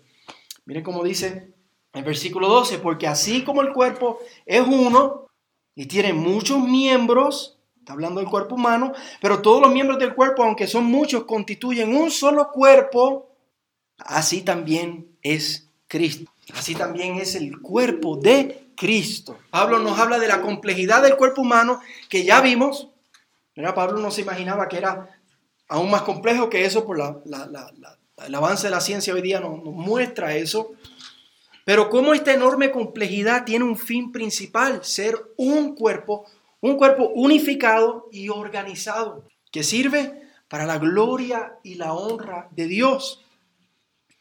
Miren 0.64 0.82
cómo 0.82 1.04
dice 1.04 1.52
el 1.92 2.06
versículo 2.06 2.48
12, 2.48 2.80
porque 2.80 3.06
así 3.06 3.44
como 3.44 3.62
el 3.62 3.74
cuerpo 3.74 4.20
es 4.46 4.62
uno 4.66 5.30
y 5.76 5.86
tiene 5.86 6.14
muchos 6.14 6.60
miembros, 6.60 7.58
está 7.80 7.94
hablando 7.94 8.20
del 8.20 8.30
cuerpo 8.30 8.56
humano, 8.56 8.94
pero 9.22 9.42
todos 9.42 9.62
los 9.62 9.72
miembros 9.72 10.00
del 10.00 10.14
cuerpo, 10.14 10.44
aunque 10.44 10.68
son 10.68 10.86
muchos, 10.86 11.24
constituyen 11.26 11.96
un 11.96 12.12
solo 12.12 12.52
cuerpo, 12.52 13.30
así 13.98 14.42
también 14.42 15.08
es 15.22 15.70
Cristo. 15.88 16.32
Así 16.54 16.76
también 16.76 17.16
es 17.16 17.36
el 17.36 17.62
cuerpo 17.62 18.18
de 18.18 18.72
Cristo. 18.76 19.38
Pablo 19.50 19.80
nos 19.80 20.00
habla 20.00 20.20
de 20.20 20.28
la 20.28 20.42
complejidad 20.42 21.02
del 21.02 21.16
cuerpo 21.16 21.42
humano 21.42 21.80
que 22.10 22.24
ya 22.24 22.42
vimos. 22.42 22.90
Pablo 23.76 24.00
no 24.00 24.12
se 24.12 24.22
imaginaba 24.22 24.68
que 24.68 24.78
era 24.78 25.10
aún 25.68 25.92
más 25.92 26.02
complejo 26.02 26.50
que 26.50 26.66
eso 26.66 26.86
por 26.86 26.98
la, 26.98 27.22
el 28.26 28.36
avance 28.36 28.68
de 28.68 28.72
la 28.72 28.82
ciencia 28.82 29.14
hoy 29.14 29.22
día 29.22 29.40
nos, 29.40 29.64
muestra 29.64 30.36
eso. 30.36 30.72
Pero 31.66 31.90
cómo 31.90 32.14
esta 32.14 32.34
enorme 32.34 32.72
complejidad 32.72 33.46
tiene 33.46 33.66
un 33.66 33.78
fin 33.78 34.12
principal, 34.12 34.84
ser 34.84 35.16
un 35.38 35.76
cuerpo, 35.76 36.26
un 36.60 36.78
cuerpo 36.78 37.10
unificado 37.10 38.08
y 38.12 38.30
organizado, 38.30 39.26
que 39.52 39.64
sirve 39.64 40.22
para 40.48 40.66
la 40.66 40.78
gloria 40.78 41.54
y 41.64 41.76
la 41.76 41.94
honra 41.94 42.50
de 42.52 42.68
Dios. 42.68 43.24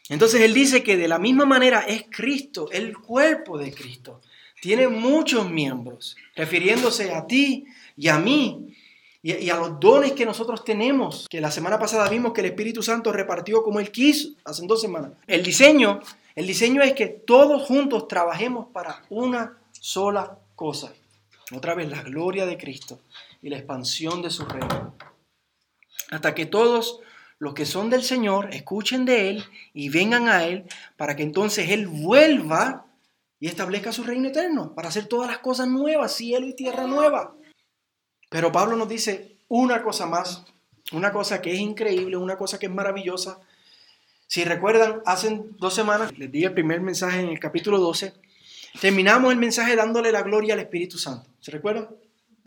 Entonces 0.08 0.40
él 0.42 0.54
dice 0.54 0.82
que 0.82 0.96
de 0.96 1.08
la 1.08 1.18
misma 1.18 1.44
manera 1.44 1.80
es 1.80 2.04
Cristo, 2.10 2.68
el 2.72 2.96
cuerpo 2.98 3.58
de 3.58 3.72
Cristo. 3.72 4.20
Tiene 4.60 4.88
muchos 4.88 5.50
miembros, 5.50 6.16
refiriéndose 6.36 7.14
a 7.14 7.26
ti 7.26 7.64
y 7.96 8.08
a 8.08 8.18
mí, 8.18 8.74
y, 9.22 9.50
a 9.50 9.56
los 9.56 9.78
dones 9.78 10.12
que 10.12 10.24
nosotros 10.24 10.64
tenemos, 10.64 11.26
que 11.28 11.40
la 11.40 11.50
semana 11.50 11.78
pasada 11.78 12.08
vimos 12.08 12.32
que 12.32 12.40
el 12.40 12.48
Espíritu 12.48 12.82
Santo 12.82 13.12
repartió 13.12 13.62
como 13.62 13.80
Él 13.80 13.90
quiso, 13.90 14.30
hace 14.44 14.66
dos 14.66 14.80
semanas. 14.80 15.12
El 15.26 15.42
diseño, 15.42 16.00
el 16.34 16.46
diseño 16.46 16.82
es 16.82 16.94
que 16.94 17.06
todos 17.06 17.62
juntos 17.62 18.08
trabajemos 18.08 18.68
para 18.72 19.02
una 19.10 19.58
sola 19.72 20.38
cosa. 20.54 20.92
Otra 21.52 21.74
vez, 21.74 21.88
la 21.90 22.02
gloria 22.02 22.46
de 22.46 22.58
Cristo 22.58 23.00
y 23.42 23.50
la 23.50 23.56
expansión 23.56 24.22
de 24.22 24.30
su 24.30 24.44
reino. 24.44 24.94
Hasta 26.10 26.34
que 26.34 26.46
todos 26.46 27.00
los 27.38 27.54
que 27.54 27.66
son 27.66 27.90
del 27.90 28.02
Señor 28.02 28.54
escuchen 28.54 29.04
de 29.04 29.30
Él 29.30 29.44
y 29.72 29.88
vengan 29.88 30.28
a 30.28 30.44
Él 30.44 30.64
para 30.96 31.16
que 31.16 31.22
entonces 31.22 31.70
Él 31.70 31.88
vuelva 31.88 32.86
y 33.38 33.46
establezca 33.46 33.92
su 33.92 34.04
reino 34.04 34.28
eterno, 34.28 34.74
para 34.74 34.88
hacer 34.88 35.06
todas 35.06 35.28
las 35.28 35.38
cosas 35.38 35.66
nuevas, 35.66 36.12
cielo 36.12 36.46
y 36.46 36.54
tierra 36.54 36.86
nueva. 36.86 37.34
Pero 38.28 38.52
Pablo 38.52 38.76
nos 38.76 38.88
dice 38.88 39.38
una 39.48 39.82
cosa 39.82 40.06
más 40.06 40.44
una 40.92 41.12
cosa 41.12 41.40
que 41.40 41.52
es 41.52 41.60
increíble, 41.60 42.16
una 42.16 42.36
cosa 42.36 42.58
que 42.58 42.66
es 42.66 42.72
maravillosa. 42.72 43.40
Si 44.30 44.44
recuerdan, 44.44 45.02
hace 45.06 45.42
dos 45.58 45.74
semanas 45.74 46.16
les 46.16 46.30
di 46.30 46.44
el 46.44 46.54
primer 46.54 46.80
mensaje 46.80 47.18
en 47.18 47.30
el 47.30 47.40
capítulo 47.40 47.80
12. 47.80 48.12
Terminamos 48.80 49.32
el 49.32 49.40
mensaje 49.40 49.74
dándole 49.74 50.12
la 50.12 50.22
gloria 50.22 50.54
al 50.54 50.60
Espíritu 50.60 50.98
Santo. 50.98 51.28
¿Se 51.40 51.50
recuerdan? 51.50 51.88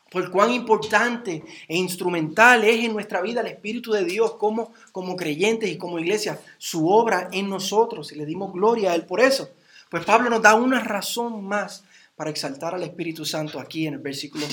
Por 0.10 0.32
cuán 0.32 0.52
importante 0.52 1.44
e 1.68 1.76
instrumental 1.76 2.64
es 2.64 2.86
en 2.86 2.94
nuestra 2.94 3.22
vida 3.22 3.42
el 3.42 3.48
Espíritu 3.48 3.92
de 3.92 4.06
Dios 4.06 4.36
como, 4.36 4.72
como 4.94 5.18
creyentes 5.18 5.70
y 5.70 5.78
como 5.78 6.00
iglesia, 6.00 6.40
su 6.58 6.88
obra 6.88 7.28
en 7.34 7.50
nosotros. 7.50 8.14
Y 8.14 8.16
le 8.16 8.26
dimos 8.26 8.54
gloria 8.54 8.94
a 8.94 8.96
Él 8.96 9.06
por 9.06 9.20
eso. 9.20 9.50
Pues 9.90 10.06
Pablo 10.06 10.30
nos 10.30 10.42
da 10.42 10.56
una 10.56 10.80
razón 10.80 11.44
más 11.44 11.84
para 12.16 12.30
exaltar 12.30 12.74
al 12.74 12.84
Espíritu 12.84 13.26
Santo 13.26 13.60
aquí 13.60 13.88
en 13.88 13.96
el 13.96 14.00
versículo 14.00 14.46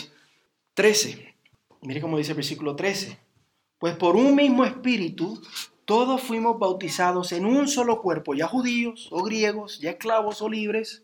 13. 0.75 1.33
Mire 1.83 2.01
cómo 2.01 2.19
dice 2.19 2.33
el 2.33 2.37
versículo 2.39 2.75
13. 2.75 3.17
Pues 3.79 3.95
por 3.95 4.17
un 4.17 4.35
mismo 4.35 4.65
espíritu 4.65 5.41
todos 5.91 6.23
fuimos 6.23 6.57
bautizados 6.57 7.33
en 7.33 7.45
un 7.45 7.67
solo 7.67 8.01
cuerpo, 8.01 8.33
ya 8.33 8.47
judíos 8.47 9.09
o 9.11 9.25
griegos, 9.25 9.81
ya 9.81 9.91
esclavos 9.91 10.41
o 10.41 10.49
libres, 10.49 11.03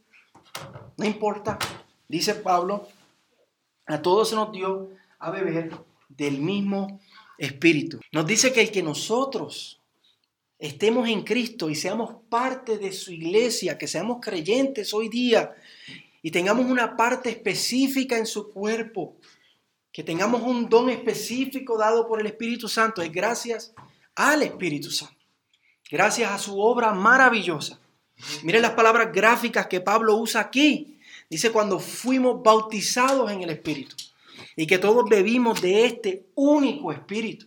no 0.96 1.04
importa, 1.04 1.58
dice 2.06 2.36
Pablo, 2.36 2.86
a 3.84 4.00
todos 4.00 4.28
se 4.28 4.36
nos 4.36 4.52
dio 4.52 4.90
a 5.18 5.32
beber 5.32 5.72
del 6.08 6.38
mismo 6.38 7.00
espíritu. 7.36 7.98
Nos 8.12 8.28
dice 8.28 8.52
que 8.52 8.60
el 8.60 8.70
que 8.70 8.84
nosotros 8.84 9.80
estemos 10.56 11.08
en 11.08 11.24
Cristo 11.24 11.68
y 11.68 11.74
seamos 11.74 12.22
parte 12.28 12.78
de 12.78 12.92
su 12.92 13.10
iglesia, 13.10 13.78
que 13.78 13.88
seamos 13.88 14.18
creyentes 14.20 14.94
hoy 14.94 15.08
día 15.08 15.52
y 16.22 16.30
tengamos 16.30 16.64
una 16.64 16.96
parte 16.96 17.28
específica 17.28 18.16
en 18.18 18.26
su 18.26 18.52
cuerpo, 18.52 19.16
que 19.90 20.04
tengamos 20.04 20.42
un 20.42 20.68
don 20.68 20.90
específico 20.90 21.76
dado 21.76 22.06
por 22.06 22.20
el 22.20 22.26
Espíritu 22.28 22.68
Santo, 22.68 23.02
es 23.02 23.10
gracias 23.10 23.74
al 24.16 24.42
Espíritu 24.42 24.90
Santo, 24.90 25.14
gracias 25.90 26.32
a 26.32 26.38
su 26.38 26.58
obra 26.60 26.92
maravillosa. 26.92 27.78
Miren 28.42 28.62
las 28.62 28.72
palabras 28.72 29.12
gráficas 29.12 29.66
que 29.66 29.80
Pablo 29.80 30.16
usa 30.16 30.40
aquí. 30.40 30.98
Dice 31.28 31.52
cuando 31.52 31.78
fuimos 31.78 32.42
bautizados 32.42 33.30
en 33.30 33.42
el 33.42 33.50
Espíritu 33.50 33.94
y 34.56 34.66
que 34.66 34.78
todos 34.78 35.08
bebimos 35.08 35.60
de 35.60 35.84
este 35.84 36.26
único 36.34 36.92
Espíritu. 36.92 37.46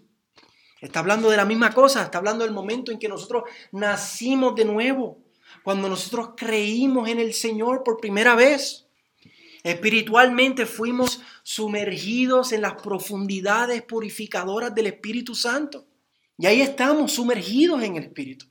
Está 0.80 1.00
hablando 1.00 1.30
de 1.30 1.38
la 1.38 1.46
misma 1.46 1.72
cosa, 1.74 2.04
está 2.04 2.20
hablando 2.20 2.46
del 2.46 2.54
momento 2.54 2.92
en 2.92 3.00
que 3.00 3.10
nosotros 3.10 3.44
nacimos 3.72 4.56
de 4.56 4.64
nuevo, 4.64 5.18
cuando 5.64 5.90
nosotros 5.90 6.30
creímos 6.38 7.10
en 7.10 7.20
el 7.20 7.34
Señor 7.34 7.84
por 7.84 8.00
primera 8.00 8.36
vez. 8.36 8.86
Espiritualmente 9.64 10.66
fuimos 10.66 11.22
sumergidos 11.44 12.54
en 12.54 12.62
las 12.62 12.82
profundidades 12.82 13.82
purificadoras 13.82 14.74
del 14.74 14.88
Espíritu 14.88 15.36
Santo. 15.36 15.86
Y 16.40 16.48
ahí 16.48 16.62
estamos 16.62 17.12
sumergidos 17.12 17.84
en 17.84 17.98
el 17.98 18.04
Espíritu. 18.04 18.46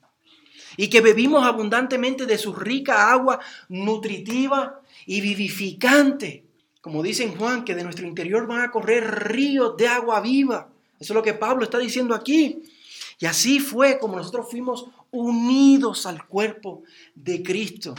Y 0.77 0.89
que 0.89 1.01
bebimos 1.01 1.45
abundantemente 1.45 2.27
de 2.27 2.37
su 2.37 2.53
rica 2.55 3.11
agua 3.11 3.41
nutritiva 3.71 4.83
y 5.07 5.23
vivificante. 5.23 6.45
Como 6.83 7.03
dice 7.03 7.25
en 7.25 7.35
Juan, 7.37 7.65
que 7.65 7.75
de 7.75 7.83
nuestro 7.83 8.07
interior 8.07 8.47
van 8.47 8.61
a 8.61 8.71
correr 8.71 9.05
ríos 9.29 9.75
de 9.79 9.89
agua 9.89 10.21
viva. 10.21 10.69
Eso 11.01 11.15
es 11.15 11.17
lo 11.17 11.23
que 11.23 11.33
Pablo 11.33 11.65
está 11.65 11.79
diciendo 11.79 12.15
aquí. 12.15 12.63
Y 13.19 13.27
así 13.27 13.59
fue 13.59 13.99
como 13.99 14.17
nosotros 14.17 14.49
fuimos 14.51 14.87
unidos 15.11 16.05
al 16.05 16.27
cuerpo 16.27 16.83
de 17.15 17.43
Cristo. 17.43 17.95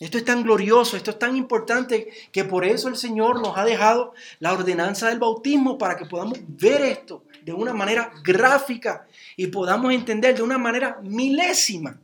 Esto 0.00 0.16
es 0.16 0.24
tan 0.24 0.44
glorioso, 0.44 0.96
esto 0.96 1.10
es 1.10 1.18
tan 1.18 1.36
importante 1.36 2.08
que 2.30 2.44
por 2.44 2.64
eso 2.64 2.88
el 2.88 2.96
Señor 2.96 3.42
nos 3.42 3.58
ha 3.58 3.64
dejado 3.64 4.14
la 4.38 4.52
ordenanza 4.52 5.08
del 5.08 5.18
bautismo 5.18 5.76
para 5.76 5.96
que 5.96 6.06
podamos 6.06 6.38
ver 6.46 6.82
esto 6.82 7.24
de 7.44 7.52
una 7.52 7.74
manera 7.74 8.12
gráfica 8.22 9.07
y 9.38 9.46
podamos 9.46 9.94
entender 9.94 10.34
de 10.36 10.42
una 10.42 10.58
manera 10.58 10.98
milésima, 11.00 12.00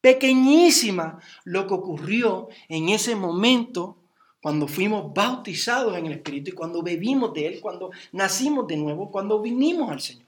pequeñísima, 0.00 1.18
lo 1.42 1.66
que 1.66 1.74
ocurrió 1.74 2.48
en 2.68 2.88
ese 2.90 3.16
momento 3.16 3.96
cuando 4.40 4.68
fuimos 4.68 5.12
bautizados 5.12 5.98
en 5.98 6.06
el 6.06 6.12
Espíritu 6.12 6.50
y 6.50 6.54
cuando 6.54 6.80
bebimos 6.80 7.34
de 7.34 7.48
Él, 7.48 7.60
cuando 7.60 7.90
nacimos 8.12 8.68
de 8.68 8.76
nuevo, 8.76 9.10
cuando 9.10 9.42
vinimos 9.42 9.90
al 9.90 10.00
Señor. 10.00 10.26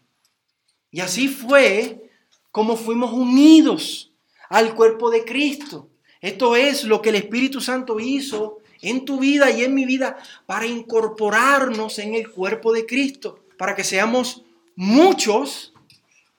Y 0.90 0.98
así 0.98 1.28
fue 1.28 2.10
como 2.50 2.76
fuimos 2.76 3.12
unidos 3.12 4.10
al 4.48 4.74
cuerpo 4.74 5.08
de 5.08 5.24
Cristo. 5.24 5.88
Esto 6.20 6.56
es 6.56 6.82
lo 6.82 7.00
que 7.00 7.10
el 7.10 7.14
Espíritu 7.14 7.60
Santo 7.60 8.00
hizo 8.00 8.58
en 8.82 9.04
tu 9.04 9.20
vida 9.20 9.52
y 9.52 9.62
en 9.62 9.72
mi 9.72 9.84
vida 9.84 10.18
para 10.46 10.66
incorporarnos 10.66 12.00
en 12.00 12.16
el 12.16 12.28
cuerpo 12.28 12.72
de 12.72 12.86
Cristo, 12.86 13.38
para 13.56 13.76
que 13.76 13.84
seamos 13.84 14.42
muchos, 14.74 15.74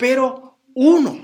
pero 0.02 0.58
uno, 0.74 1.24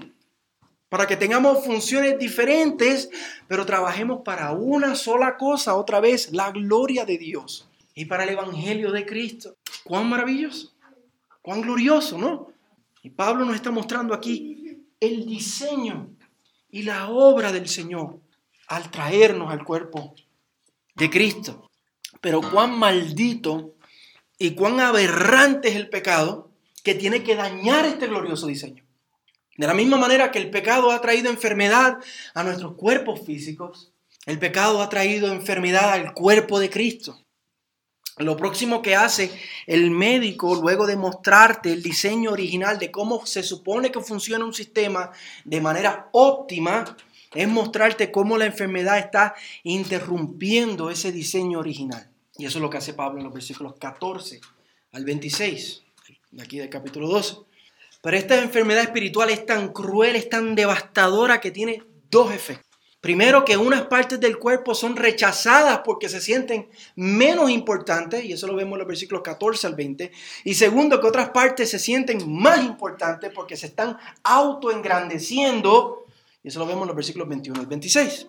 para 0.88 1.08
que 1.08 1.18
tengamos 1.18 1.66
funciones 1.66 2.20
diferentes, 2.20 3.10
pero 3.48 3.66
trabajemos 3.66 4.22
para 4.24 4.52
una 4.52 4.94
sola 4.94 5.36
cosa, 5.36 5.76
otra 5.76 6.00
vez, 6.00 6.32
la 6.32 6.52
gloria 6.52 7.04
de 7.04 7.18
Dios 7.18 7.68
y 7.96 8.06
para 8.06 8.24
el 8.24 8.30
Evangelio 8.30 8.92
de 8.92 9.04
Cristo. 9.04 9.58
Cuán 9.84 10.08
maravilloso, 10.08 10.76
cuán 11.42 11.62
glorioso, 11.62 12.20
¿no? 12.20 12.50
Y 13.02 13.10
Pablo 13.10 13.46
nos 13.46 13.56
está 13.56 13.72
mostrando 13.72 14.14
aquí 14.14 14.86
el 15.00 15.26
diseño 15.26 16.12
y 16.70 16.84
la 16.84 17.10
obra 17.10 17.52
del 17.52 17.68
Señor 17.68 18.20
al 18.68 18.92
traernos 18.92 19.52
al 19.52 19.64
cuerpo 19.64 20.14
de 20.94 21.10
Cristo. 21.10 21.68
Pero 22.22 22.42
cuán 22.42 22.78
maldito 22.78 23.74
y 24.38 24.52
cuán 24.52 24.80
aberrante 24.80 25.70
es 25.70 25.76
el 25.76 25.90
pecado 25.90 26.47
que 26.88 26.96
tiene 26.96 27.22
que 27.22 27.36
dañar 27.36 27.84
este 27.86 28.08
glorioso 28.08 28.48
diseño. 28.48 28.82
De 29.58 29.68
la 29.68 29.74
misma 29.74 29.98
manera 29.98 30.32
que 30.32 30.40
el 30.40 30.50
pecado 30.50 30.90
ha 30.92 31.02
traído 31.02 31.30
enfermedad 31.30 31.98
a 32.34 32.44
nuestros 32.46 32.76
cuerpos 32.76 33.26
físicos, 33.26 33.92
el 34.26 34.40
pecado 34.40 34.82
ha 34.82 34.88
traído 34.88 35.30
enfermedad 35.30 35.92
al 35.92 36.14
cuerpo 36.14 36.62
de 36.62 36.70
Cristo. 36.70 37.20
Lo 38.20 38.38
próximo 38.38 38.82
que 38.82 38.96
hace 38.96 39.30
el 39.66 39.92
médico 39.92 40.56
luego 40.56 40.88
de 40.88 40.96
mostrarte 40.96 41.74
el 41.74 41.84
diseño 41.84 42.32
original 42.32 42.80
de 42.80 42.90
cómo 42.90 43.26
se 43.26 43.44
supone 43.44 43.92
que 43.92 44.00
funciona 44.00 44.46
un 44.46 44.54
sistema 44.54 45.12
de 45.44 45.60
manera 45.60 46.08
óptima 46.14 46.96
es 47.36 47.50
mostrarte 47.50 48.14
cómo 48.14 48.38
la 48.38 48.46
enfermedad 48.46 48.98
está 48.98 49.36
interrumpiendo 49.64 50.90
ese 50.90 51.12
diseño 51.12 51.60
original. 51.60 52.10
Y 52.38 52.46
eso 52.46 52.60
es 52.60 52.62
lo 52.62 52.70
que 52.70 52.78
hace 52.78 52.94
Pablo 52.94 53.18
en 53.18 53.26
los 53.26 53.34
versículos 53.34 53.76
14 53.78 54.40
al 54.94 55.04
26, 55.04 55.84
de 56.32 56.44
aquí 56.44 56.58
del 56.58 56.70
capítulo 56.70 57.08
12. 57.08 57.38
Pero 58.02 58.18
esta 58.18 58.42
enfermedad 58.42 58.84
espiritual 58.84 59.30
es 59.30 59.46
tan 59.46 59.70
cruel, 59.70 60.16
es 60.16 60.30
tan 60.30 60.56
devastadora 60.56 61.42
que 61.42 61.52
tiene 61.52 61.84
dos 62.10 62.32
efectos. 62.32 62.66
Primero, 63.00 63.46
que 63.46 63.58
unas 63.58 63.84
partes 63.84 64.20
del 64.20 64.38
cuerpo 64.38 64.74
son 64.74 64.96
rechazadas 64.96 65.82
porque 65.86 66.10
se 66.10 66.20
sienten 66.20 66.68
menos 66.96 67.50
importantes, 67.50 68.26
y 68.26 68.34
eso 68.34 68.48
lo 68.48 68.56
vemos 68.56 68.74
en 68.74 68.80
los 68.80 68.88
versículos 68.88 69.22
14 69.24 69.68
al 69.68 69.76
20. 69.76 70.12
Y 70.44 70.54
segundo, 70.56 71.00
que 71.00 71.08
otras 71.08 71.30
partes 71.30 71.70
se 71.70 71.80
sienten 71.80 72.30
más 72.30 72.64
importantes 72.64 73.32
porque 73.34 73.56
se 73.56 73.68
están 73.68 73.98
autoengrandeciendo 74.24 76.08
y 76.48 76.50
eso 76.50 76.60
lo 76.60 76.66
vemos 76.66 76.84
en 76.84 76.88
los 76.88 76.96
versículos 76.96 77.28
21 77.28 77.60
al 77.60 77.66
26. 77.66 78.28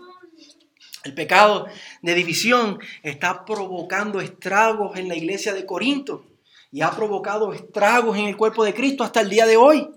El 1.05 1.15
pecado 1.15 1.67
de 2.03 2.15
división 2.15 2.81
está 3.05 3.45
provocando 3.45 4.21
estragos 4.21 4.99
en 4.99 5.07
la 5.07 5.15
iglesia 5.15 5.55
de 5.55 5.65
Corinto 5.65 6.25
y 6.71 6.83
ha 6.83 6.91
provocado 6.91 7.53
estragos 7.53 8.17
en 8.17 8.27
el 8.27 8.37
cuerpo 8.37 8.65
de 8.65 8.75
Cristo 8.75 9.05
hasta 9.05 9.21
el 9.21 9.31
día 9.31 9.47
de 9.47 9.57
hoy. 9.57 9.89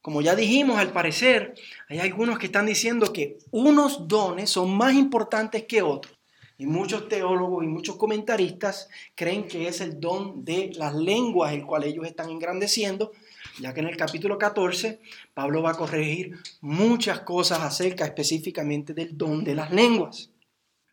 Como 0.00 0.22
ya 0.22 0.36
dijimos, 0.36 0.78
al 0.78 0.92
parecer, 0.92 1.54
hay 1.88 1.98
algunos 1.98 2.38
que 2.38 2.46
están 2.46 2.66
diciendo 2.66 3.12
que 3.12 3.38
unos 3.50 4.06
dones 4.06 4.50
son 4.50 4.76
más 4.76 4.94
importantes 4.94 5.64
que 5.64 5.82
otros. 5.82 6.16
Y 6.58 6.66
muchos 6.66 7.08
teólogos 7.08 7.64
y 7.64 7.66
muchos 7.66 7.96
comentaristas 7.96 8.88
creen 9.14 9.46
que 9.46 9.68
es 9.68 9.80
el 9.80 10.00
don 10.00 10.44
de 10.44 10.72
las 10.74 10.94
lenguas 10.94 11.52
el 11.52 11.66
cual 11.66 11.84
ellos 11.84 12.06
están 12.06 12.30
engrandeciendo 12.30 13.12
ya 13.60 13.72
que 13.72 13.80
en 13.80 13.88
el 13.88 13.96
capítulo 13.96 14.38
14 14.38 15.00
Pablo 15.34 15.62
va 15.62 15.70
a 15.70 15.76
corregir 15.76 16.38
muchas 16.60 17.20
cosas 17.20 17.60
acerca 17.60 18.04
específicamente 18.04 18.94
del 18.94 19.16
don 19.16 19.44
de 19.44 19.54
las 19.54 19.72
lenguas. 19.72 20.30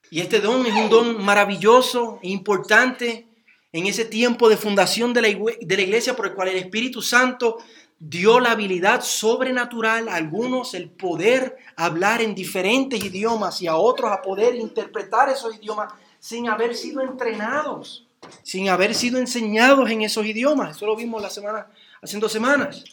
Y 0.10 0.22
este 0.22 0.40
don 0.40 0.66
es 0.66 0.74
un 0.74 0.90
don 0.90 1.24
maravilloso 1.24 2.20
e 2.22 2.30
importante 2.30 3.28
en 3.74 3.88
ese 3.88 4.06
tiempo 4.06 4.48
de 4.50 4.56
fundación 4.56 5.14
de 5.14 5.22
la, 5.22 5.28
iglesia 5.28 6.16
por 6.16 6.28
el 6.28 6.34
cual 6.34 6.50
el 6.50 6.58
Espíritu 6.58 7.02
Santo 7.02 7.58
dio 8.00 8.40
la 8.40 8.52
habilidad 8.52 9.02
sobrenatural 9.02 10.08
a 10.10 10.16
algunos 10.16 10.76
el 10.76 10.90
poder 10.90 11.58
hablar 11.76 12.22
en 12.22 12.36
diferentes 12.36 13.04
idiomas 13.04 13.62
y 13.62 13.68
a 13.68 13.76
otros 13.76 14.12
a 14.12 14.22
poder 14.22 14.56
interpretar 14.56 15.30
esos 15.30 15.56
idiomas 15.56 15.92
sin 16.20 16.48
haber 16.48 16.76
sido 16.76 17.02
entrenados, 17.02 18.08
sin 18.44 18.70
haber 18.70 18.94
sido 18.94 19.18
enseñados 19.18 19.90
en 19.90 20.04
esos 20.04 20.26
idiomas. 20.26 20.78
Eso 20.78 20.86
lo 20.86 20.96
vimos 20.96 21.22
la 21.22 21.32
semana 21.32 21.68
hace 22.02 22.20
dos 22.20 22.32
semanas. 22.32 22.84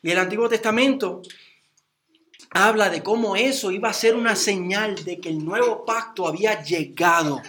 Y 0.00 0.10
el 0.10 0.18
Antiguo 0.18 0.48
Testamento 0.48 1.22
habla 2.50 2.88
de 2.88 3.02
cómo 3.02 3.34
eso 3.34 3.70
iba 3.70 3.90
a 3.90 3.94
ser 3.94 4.14
una 4.14 4.36
señal 4.36 5.04
de 5.04 5.20
que 5.20 5.28
el 5.28 5.44
nuevo 5.44 5.84
pacto 5.84 6.26
había 6.26 6.62
llegado. 6.62 7.42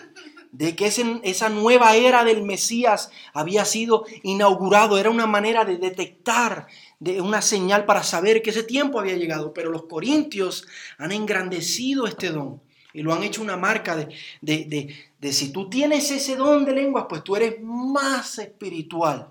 De 0.52 0.76
que 0.76 0.86
esa 0.86 1.50
nueva 1.50 1.96
era 1.96 2.24
del 2.24 2.44
Mesías 2.44 3.10
había 3.34 3.66
sido 3.66 4.06
inaugurado. 4.24 4.98
Era 4.98 5.10
una 5.10 5.28
manera 5.28 5.66
de 5.66 5.78
detectar, 5.78 6.68
de 7.00 7.22
una 7.22 7.42
señal 7.42 7.86
para 7.86 8.04
saber 8.04 8.42
que 8.42 8.50
ese 8.50 8.64
tiempo 8.64 9.00
había 9.00 9.16
llegado. 9.16 9.54
Pero 9.54 9.70
los 9.70 9.86
corintios 9.86 10.68
han 10.98 11.12
engrandecido 11.12 12.06
este 12.06 12.30
don 12.30 12.62
y 12.94 13.02
lo 13.02 13.14
han 13.14 13.24
hecho 13.24 13.42
una 13.42 13.56
marca 13.56 13.96
de, 13.96 14.14
de, 14.42 14.96
de 15.18 15.34
si 15.34 15.52
tú 15.54 15.70
tienes 15.70 16.12
ese 16.12 16.36
don 16.36 16.66
de 16.66 16.74
lenguas, 16.74 17.06
pues 17.08 17.24
tú 17.24 17.36
eres 17.36 17.62
más 17.62 18.38
espiritual. 18.40 19.30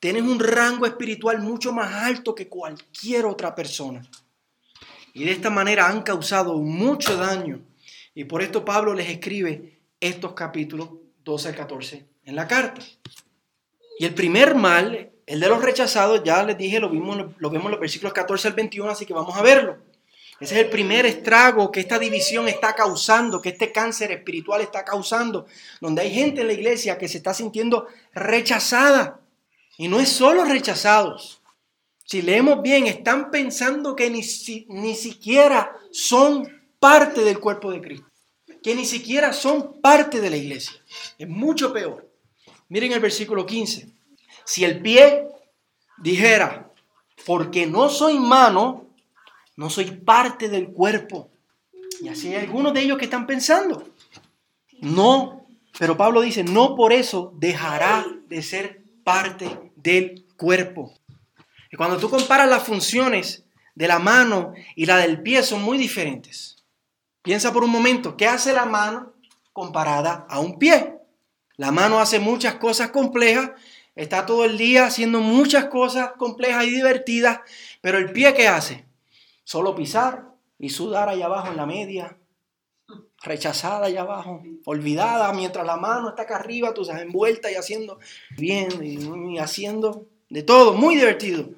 Tienes 0.00 0.22
un 0.22 0.38
rango 0.38 0.86
espiritual 0.86 1.40
mucho 1.40 1.72
más 1.72 1.92
alto 1.92 2.34
que 2.34 2.48
cualquier 2.48 3.26
otra 3.26 3.54
persona. 3.54 4.02
Y 5.12 5.24
de 5.24 5.32
esta 5.32 5.50
manera 5.50 5.88
han 5.88 6.02
causado 6.02 6.58
mucho 6.58 7.16
daño. 7.16 7.60
Y 8.16 8.24
por 8.24 8.40
esto 8.40 8.64
Pablo 8.64 8.94
les 8.94 9.10
escribe 9.10 9.78
estos 10.00 10.32
capítulos 10.32 10.88
12 11.22 11.48
al 11.50 11.54
14 11.54 12.06
en 12.24 12.34
la 12.34 12.48
carta. 12.48 12.80
Y 13.98 14.06
el 14.06 14.14
primer 14.14 14.54
mal, 14.54 15.12
el 15.26 15.38
de 15.38 15.48
los 15.50 15.62
rechazados, 15.62 16.22
ya 16.24 16.42
les 16.42 16.56
dije, 16.56 16.80
lo 16.80 16.88
vimos, 16.88 17.18
lo 17.36 17.50
vemos 17.50 17.66
en 17.66 17.72
los 17.72 17.80
versículos 17.80 18.14
14 18.14 18.48
al 18.48 18.54
21, 18.54 18.90
así 18.90 19.04
que 19.04 19.12
vamos 19.12 19.36
a 19.36 19.42
verlo. 19.42 19.76
Ese 20.40 20.54
es 20.58 20.64
el 20.64 20.70
primer 20.70 21.04
estrago 21.04 21.70
que 21.70 21.80
esta 21.80 21.98
división 21.98 22.48
está 22.48 22.74
causando, 22.74 23.42
que 23.42 23.50
este 23.50 23.70
cáncer 23.70 24.10
espiritual 24.12 24.62
está 24.62 24.82
causando, 24.82 25.44
donde 25.82 26.00
hay 26.00 26.10
gente 26.10 26.40
en 26.40 26.46
la 26.46 26.54
iglesia 26.54 26.96
que 26.96 27.08
se 27.08 27.18
está 27.18 27.34
sintiendo 27.34 27.86
rechazada. 28.14 29.20
Y 29.76 29.88
no 29.88 30.00
es 30.00 30.08
solo 30.08 30.46
rechazados. 30.46 31.42
Si 32.02 32.22
leemos 32.22 32.62
bien, 32.62 32.86
están 32.86 33.30
pensando 33.30 33.94
que 33.94 34.08
ni, 34.08 34.22
ni 34.68 34.94
siquiera 34.94 35.76
son 35.90 36.55
parte 36.78 37.22
del 37.22 37.38
cuerpo 37.38 37.70
de 37.70 37.80
Cristo, 37.80 38.06
que 38.62 38.74
ni 38.74 38.84
siquiera 38.84 39.32
son 39.32 39.80
parte 39.80 40.20
de 40.20 40.30
la 40.30 40.36
iglesia. 40.36 40.74
Es 41.18 41.28
mucho 41.28 41.72
peor. 41.72 42.10
Miren 42.68 42.92
el 42.92 43.00
versículo 43.00 43.46
15. 43.46 43.88
Si 44.44 44.64
el 44.64 44.80
pie 44.80 45.28
dijera, 45.98 46.70
porque 47.24 47.66
no 47.66 47.88
soy 47.88 48.18
mano, 48.18 48.86
no 49.56 49.70
soy 49.70 49.90
parte 49.90 50.48
del 50.48 50.68
cuerpo. 50.68 51.30
Y 52.00 52.08
así 52.08 52.28
hay 52.28 52.44
algunos 52.44 52.74
de 52.74 52.82
ellos 52.82 52.98
que 52.98 53.04
están 53.04 53.26
pensando. 53.26 53.88
No, 54.80 55.46
pero 55.78 55.96
Pablo 55.96 56.20
dice, 56.20 56.44
no 56.44 56.76
por 56.76 56.92
eso 56.92 57.32
dejará 57.36 58.04
de 58.28 58.42
ser 58.42 58.82
parte 59.04 59.72
del 59.76 60.26
cuerpo. 60.36 60.92
Y 61.70 61.76
cuando 61.76 61.96
tú 61.96 62.10
comparas 62.10 62.48
las 62.48 62.64
funciones 62.64 63.44
de 63.74 63.88
la 63.88 63.98
mano 63.98 64.52
y 64.74 64.86
la 64.86 64.98
del 64.98 65.22
pie 65.22 65.42
son 65.42 65.62
muy 65.62 65.78
diferentes. 65.78 66.55
Piensa 67.26 67.52
por 67.52 67.64
un 67.64 67.70
momento, 67.70 68.16
¿qué 68.16 68.28
hace 68.28 68.52
la 68.52 68.66
mano 68.66 69.12
comparada 69.52 70.28
a 70.30 70.38
un 70.38 70.60
pie? 70.60 71.00
La 71.56 71.72
mano 71.72 71.98
hace 71.98 72.20
muchas 72.20 72.54
cosas 72.54 72.90
complejas, 72.90 73.50
está 73.96 74.24
todo 74.26 74.44
el 74.44 74.56
día 74.56 74.86
haciendo 74.86 75.18
muchas 75.18 75.64
cosas 75.64 76.12
complejas 76.18 76.66
y 76.66 76.70
divertidas, 76.70 77.40
pero 77.80 77.98
el 77.98 78.12
pie 78.12 78.32
¿qué 78.32 78.46
hace? 78.46 78.84
Solo 79.42 79.74
pisar 79.74 80.28
y 80.60 80.68
sudar 80.68 81.08
allá 81.08 81.24
abajo 81.26 81.48
en 81.48 81.56
la 81.56 81.66
media, 81.66 82.16
rechazada 83.24 83.86
allá 83.86 84.02
abajo, 84.02 84.44
olvidada, 84.64 85.32
mientras 85.32 85.66
la 85.66 85.76
mano 85.78 86.10
está 86.10 86.22
acá 86.22 86.36
arriba, 86.36 86.74
tú 86.74 86.82
estás 86.82 87.02
envuelta 87.02 87.50
y 87.50 87.56
haciendo 87.56 87.98
bien 88.36 88.70
y 88.84 89.38
haciendo 89.38 90.06
de 90.28 90.44
todo, 90.44 90.74
muy 90.74 90.94
divertido. 90.94 91.48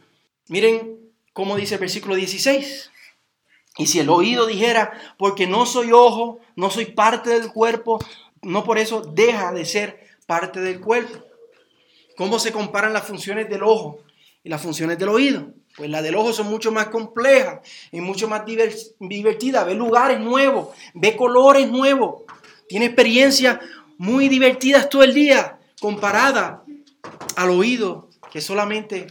Miren 0.49 1.13
cómo 1.35 1.57
dice 1.57 1.75
el 1.75 1.81
versículo 1.81 2.15
16. 2.15 2.91
Y 3.79 3.87
si 3.87 4.01
el 4.01 4.11
oído 4.11 4.47
dijera, 4.47 4.93
porque 5.17 5.47
no 5.47 5.65
soy 5.65 5.93
ojo, 5.93 6.41
no 6.57 6.69
soy 6.69 6.87
parte 6.87 7.31
del 7.31 7.53
cuerpo, 7.53 7.99
no 8.43 8.65
por 8.65 8.77
eso 8.77 9.01
deja 9.01 9.53
de 9.53 9.65
ser 9.65 10.09
parte 10.27 10.61
del 10.61 10.81
cuerpo. 10.81 11.25
¿Cómo 12.17 12.41
se 12.41 12.51
comparan 12.51 12.93
las 12.93 13.05
funciones 13.05 13.49
del 13.49 13.63
ojo 13.63 14.01
y 14.43 14.49
las 14.49 14.61
funciones 14.61 14.99
del 14.99 15.09
oído? 15.09 15.47
Pues 15.77 15.89
las 15.89 16.03
del 16.03 16.17
ojo 16.17 16.33
son 16.33 16.49
mucho 16.49 16.73
más 16.73 16.89
complejas 16.89 17.61
y 17.93 18.01
mucho 18.01 18.27
más 18.27 18.43
divertidas. 18.45 19.65
Ve 19.65 19.75
lugares 19.75 20.19
nuevos, 20.19 20.71
ve 20.95 21.17
colores 21.17 21.71
nuevos, 21.71 22.23
tiene 22.69 22.87
experiencias 22.87 23.61
muy 23.97 24.29
divertidas 24.29 24.89
todo 24.89 25.05
el 25.05 25.15
día 25.15 25.61
comparada 25.81 26.65
al 27.37 27.51
oído 27.51 28.09
que 28.33 28.41
solamente 28.41 29.07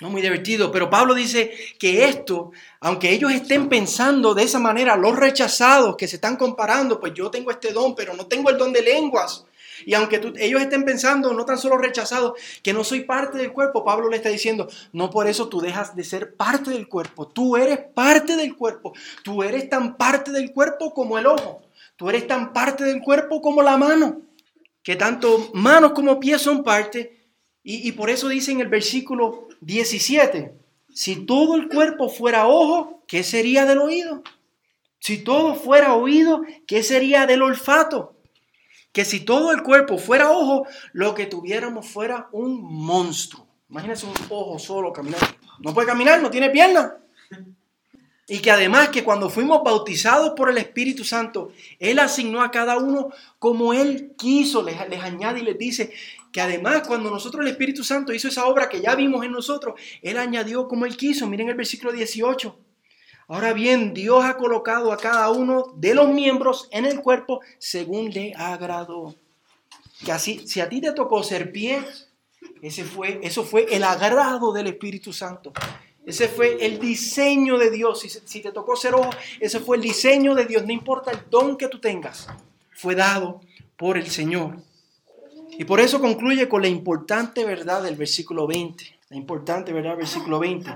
no 0.00 0.10
muy 0.10 0.22
divertido, 0.22 0.70
pero 0.70 0.88
Pablo 0.88 1.12
dice 1.14 1.52
que 1.78 2.04
esto, 2.04 2.52
aunque 2.80 3.10
ellos 3.10 3.32
estén 3.32 3.68
pensando 3.68 4.32
de 4.32 4.44
esa 4.44 4.60
manera, 4.60 4.96
los 4.96 5.16
rechazados 5.16 5.96
que 5.96 6.06
se 6.06 6.16
están 6.16 6.36
comparando, 6.36 7.00
pues 7.00 7.14
yo 7.14 7.30
tengo 7.30 7.50
este 7.50 7.72
don, 7.72 7.96
pero 7.96 8.14
no 8.14 8.26
tengo 8.26 8.50
el 8.50 8.58
don 8.58 8.72
de 8.72 8.82
lenguas. 8.82 9.44
Y 9.86 9.94
aunque 9.94 10.20
ellos 10.38 10.60
estén 10.60 10.84
pensando, 10.84 11.32
no 11.32 11.44
tan 11.44 11.58
solo 11.58 11.78
rechazados, 11.78 12.38
que 12.62 12.72
no 12.72 12.84
soy 12.84 13.00
parte 13.00 13.38
del 13.38 13.52
cuerpo, 13.52 13.84
Pablo 13.84 14.08
le 14.08 14.16
está 14.16 14.28
diciendo, 14.28 14.68
no 14.92 15.10
por 15.10 15.26
eso 15.26 15.48
tú 15.48 15.60
dejas 15.60 15.94
de 15.96 16.04
ser 16.04 16.34
parte 16.34 16.70
del 16.70 16.88
cuerpo, 16.88 17.26
tú 17.26 17.56
eres 17.56 17.78
parte 17.78 18.36
del 18.36 18.56
cuerpo, 18.56 18.92
tú 19.24 19.42
eres 19.42 19.68
tan 19.68 19.96
parte 19.96 20.30
del 20.30 20.52
cuerpo 20.52 20.94
como 20.94 21.18
el 21.18 21.26
ojo, 21.26 21.62
tú 21.96 22.08
eres 22.08 22.26
tan 22.26 22.52
parte 22.52 22.84
del 22.84 23.00
cuerpo 23.00 23.40
como 23.40 23.62
la 23.62 23.76
mano, 23.76 24.20
que 24.82 24.96
tanto 24.96 25.50
manos 25.54 25.92
como 25.92 26.20
pies 26.20 26.40
son 26.40 26.62
parte, 26.62 27.16
y, 27.62 27.88
y 27.88 27.92
por 27.92 28.10
eso 28.10 28.28
dice 28.28 28.52
en 28.52 28.60
el 28.60 28.68
versículo 28.68 29.47
17. 29.60 30.54
Si 30.92 31.26
todo 31.26 31.56
el 31.56 31.68
cuerpo 31.68 32.08
fuera 32.08 32.46
ojo, 32.46 33.02
¿qué 33.06 33.22
sería 33.22 33.64
del 33.66 33.78
oído? 33.78 34.22
Si 34.98 35.18
todo 35.18 35.54
fuera 35.54 35.94
oído, 35.94 36.42
¿qué 36.66 36.82
sería 36.82 37.26
del 37.26 37.42
olfato? 37.42 38.16
Que 38.92 39.04
si 39.04 39.20
todo 39.20 39.52
el 39.52 39.62
cuerpo 39.62 39.98
fuera 39.98 40.30
ojo, 40.30 40.66
lo 40.92 41.14
que 41.14 41.26
tuviéramos 41.26 41.86
fuera 41.86 42.28
un 42.32 42.60
monstruo. 42.62 43.46
Imagínense 43.70 44.06
un 44.06 44.14
ojo 44.30 44.58
solo 44.58 44.92
caminando. 44.92 45.26
No 45.60 45.74
puede 45.74 45.86
caminar, 45.86 46.22
no 46.22 46.30
tiene 46.30 46.50
pierna. 46.50 46.96
Y 48.30 48.40
que 48.40 48.50
además 48.50 48.90
que 48.90 49.04
cuando 49.04 49.30
fuimos 49.30 49.62
bautizados 49.64 50.32
por 50.36 50.50
el 50.50 50.58
Espíritu 50.58 51.02
Santo, 51.02 51.52
Él 51.78 51.98
asignó 51.98 52.42
a 52.42 52.50
cada 52.50 52.76
uno 52.76 53.08
como 53.38 53.72
Él 53.72 54.14
quiso. 54.18 54.62
Les, 54.62 54.76
les 54.88 55.00
añade 55.00 55.40
y 55.40 55.44
les 55.44 55.56
dice, 55.56 55.92
que 56.32 56.40
además 56.40 56.86
cuando 56.86 57.10
nosotros 57.10 57.42
el 57.42 57.52
Espíritu 57.52 57.84
Santo 57.84 58.12
hizo 58.12 58.28
esa 58.28 58.46
obra 58.46 58.68
que 58.68 58.80
ya 58.80 58.94
vimos 58.94 59.24
en 59.24 59.32
nosotros, 59.32 59.80
Él 60.02 60.18
añadió 60.18 60.68
como 60.68 60.86
Él 60.86 60.96
quiso. 60.96 61.26
Miren 61.26 61.48
el 61.48 61.54
versículo 61.54 61.92
18. 61.92 62.58
Ahora 63.28 63.52
bien, 63.52 63.92
Dios 63.92 64.24
ha 64.24 64.36
colocado 64.36 64.90
a 64.90 64.96
cada 64.96 65.30
uno 65.30 65.74
de 65.76 65.94
los 65.94 66.08
miembros 66.08 66.68
en 66.70 66.86
el 66.86 67.00
cuerpo 67.00 67.40
según 67.58 68.10
le 68.10 68.32
agradó. 68.34 69.14
Que 70.04 70.12
así, 70.12 70.46
si 70.46 70.60
a 70.60 70.68
ti 70.68 70.80
te 70.80 70.92
tocó 70.92 71.22
ser 71.22 71.52
pie, 71.52 71.82
ese 72.62 72.84
fue, 72.84 73.20
eso 73.22 73.44
fue 73.44 73.66
el 73.70 73.84
agrado 73.84 74.52
del 74.52 74.68
Espíritu 74.68 75.12
Santo. 75.12 75.52
Ese 76.06 76.26
fue 76.28 76.64
el 76.64 76.78
diseño 76.78 77.58
de 77.58 77.70
Dios. 77.70 78.00
Si, 78.00 78.08
si 78.08 78.40
te 78.40 78.50
tocó 78.50 78.76
ser 78.76 78.94
ojo, 78.94 79.10
ese 79.40 79.60
fue 79.60 79.76
el 79.76 79.82
diseño 79.82 80.34
de 80.34 80.46
Dios. 80.46 80.64
No 80.64 80.72
importa 80.72 81.10
el 81.10 81.18
don 81.28 81.58
que 81.58 81.68
tú 81.68 81.80
tengas, 81.80 82.28
fue 82.72 82.94
dado 82.94 83.42
por 83.76 83.98
el 83.98 84.06
Señor. 84.06 84.56
Y 85.58 85.64
por 85.64 85.80
eso 85.80 86.00
concluye 86.00 86.48
con 86.48 86.62
la 86.62 86.68
importante 86.68 87.44
verdad 87.44 87.82
del 87.82 87.96
versículo 87.96 88.46
20. 88.46 88.96
La 89.08 89.16
importante 89.16 89.72
verdad 89.72 89.90
del 89.90 89.98
versículo 89.98 90.38
20. 90.38 90.70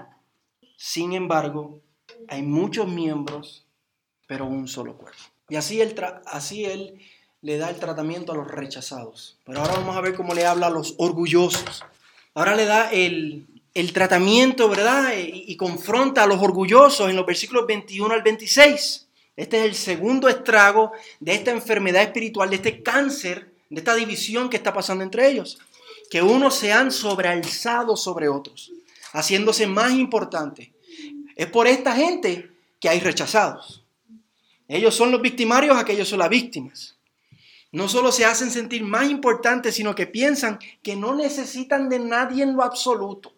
Sin 0.76 1.12
embargo, 1.12 1.80
hay 2.26 2.42
muchos 2.42 2.88
miembros, 2.88 3.64
pero 4.26 4.44
un 4.44 4.66
solo 4.66 4.96
cuerpo. 4.96 5.22
Y 5.48 5.54
así 5.54 5.80
él, 5.80 5.94
así 6.26 6.64
él 6.64 6.98
le 7.42 7.58
da 7.58 7.70
el 7.70 7.76
tratamiento 7.76 8.32
a 8.32 8.34
los 8.34 8.50
rechazados. 8.50 9.38
Pero 9.46 9.60
ahora 9.60 9.74
vamos 9.74 9.96
a 9.96 10.00
ver 10.00 10.16
cómo 10.16 10.34
le 10.34 10.46
habla 10.46 10.66
a 10.66 10.70
los 10.70 10.96
orgullosos. 10.98 11.84
Ahora 12.34 12.56
le 12.56 12.64
da 12.64 12.90
el, 12.90 13.46
tratamiento, 13.94 14.68
¿verdad? 14.68 15.12
Y, 15.16 15.44
y, 15.46 15.56
confronta 15.56 16.24
a 16.24 16.26
los 16.26 16.42
orgullosos 16.42 17.08
en 17.08 17.14
los 17.14 17.24
versículos 17.24 17.68
21 17.68 18.12
al 18.12 18.22
26. 18.22 19.06
Este 19.36 19.60
es 19.60 19.64
el 19.64 19.74
segundo 19.76 20.28
estrago 20.28 20.90
de 21.20 21.34
esta 21.34 21.52
enfermedad 21.52 22.02
espiritual, 22.02 22.50
de 22.50 22.56
este 22.56 22.82
cáncer 22.82 23.51
de 23.72 23.80
esta 23.80 23.94
división 23.94 24.50
que 24.50 24.58
está 24.58 24.72
pasando 24.72 25.02
entre 25.02 25.28
ellos. 25.28 25.58
Que 26.10 26.22
unos 26.22 26.54
se 26.54 26.72
han 26.72 26.92
sobrealzado 26.92 27.96
sobre 27.96 28.28
otros, 28.28 28.70
haciéndose 29.12 29.66
más 29.66 29.92
importantes. 29.92 30.68
Es 31.36 31.46
por 31.46 31.66
esta 31.66 31.94
gente 31.94 32.50
que 32.78 32.90
hay 32.90 33.00
rechazados. 33.00 33.82
Ellos 34.68 34.94
son 34.94 35.10
los 35.10 35.22
victimarios, 35.22 35.76
aquellos 35.76 36.08
son 36.08 36.18
las 36.18 36.28
víctimas. 36.28 36.98
No 37.70 37.88
solo 37.88 38.12
se 38.12 38.26
hacen 38.26 38.50
sentir 38.50 38.84
más 38.84 39.10
importantes, 39.10 39.74
sino 39.74 39.94
que 39.94 40.06
piensan 40.06 40.58
que 40.82 40.94
no 40.94 41.14
necesitan 41.14 41.88
de 41.88 41.98
nadie 41.98 42.42
en 42.42 42.54
lo 42.54 42.62
absoluto. 42.62 43.32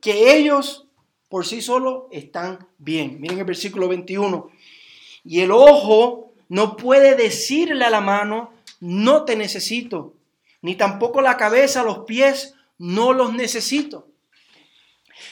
Que 0.00 0.34
ellos 0.34 0.86
por 1.28 1.46
sí 1.46 1.60
solos 1.60 2.04
están 2.10 2.66
bien. 2.78 3.20
Miren 3.20 3.38
el 3.38 3.44
versículo 3.44 3.88
21. 3.88 4.50
Y 5.24 5.40
el 5.40 5.50
ojo 5.50 6.32
no 6.48 6.76
puede 6.78 7.14
decirle 7.16 7.84
a 7.84 7.90
la 7.90 8.00
mano, 8.00 8.51
no 8.82 9.24
te 9.24 9.36
necesito, 9.36 10.14
ni 10.60 10.74
tampoco 10.74 11.22
la 11.22 11.36
cabeza, 11.36 11.84
los 11.84 12.00
pies, 12.00 12.54
no 12.78 13.12
los 13.12 13.32
necesito. 13.32 14.08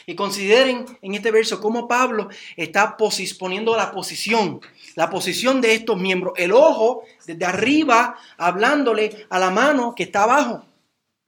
Y 0.05 0.15
consideren 0.15 0.85
en 1.01 1.15
este 1.15 1.31
verso 1.31 1.59
cómo 1.59 1.85
Pablo 1.85 2.29
está 2.55 2.95
poniendo 3.37 3.75
la 3.75 3.91
posición, 3.91 4.61
la 4.95 5.09
posición 5.09 5.59
de 5.59 5.73
estos 5.73 5.99
miembros. 5.99 6.33
El 6.37 6.53
ojo 6.53 7.03
desde 7.25 7.43
arriba 7.43 8.15
hablándole 8.37 9.27
a 9.29 9.37
la 9.37 9.49
mano 9.49 9.95
que 9.95 10.03
está 10.03 10.23
abajo. 10.23 10.65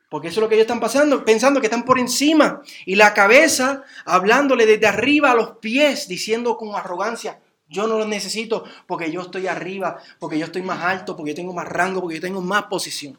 Porque 0.08 0.30
eso 0.30 0.40
es 0.40 0.44
lo 0.44 0.48
que 0.48 0.56
ellos 0.56 0.64
están 0.66 0.80
pasando, 0.80 1.26
pensando 1.26 1.60
que 1.60 1.68
están 1.68 1.84
por 1.84 2.00
encima. 2.00 2.62
Y 2.86 2.96
la 2.96 3.14
cabeza 3.14 3.84
hablándole 4.06 4.66
desde 4.66 4.88
arriba 4.88 5.32
a 5.32 5.36
los 5.36 5.58
pies, 5.58 6.08
diciendo 6.08 6.56
con 6.56 6.74
arrogancia, 6.74 7.42
yo 7.74 7.88
no 7.88 7.98
lo 7.98 8.06
necesito 8.06 8.64
porque 8.88 9.12
yo 9.12 9.22
estoy 9.22 9.48
arriba, 9.48 10.00
porque 10.20 10.38
yo 10.38 10.46
estoy 10.46 10.62
más 10.62 10.82
alto, 10.84 11.18
porque 11.18 11.32
yo 11.32 11.36
tengo 11.36 11.54
más 11.54 11.68
rango, 11.68 12.00
porque 12.00 12.16
yo 12.16 12.22
tengo 12.22 12.42
más 12.42 12.64
posición. 12.66 13.18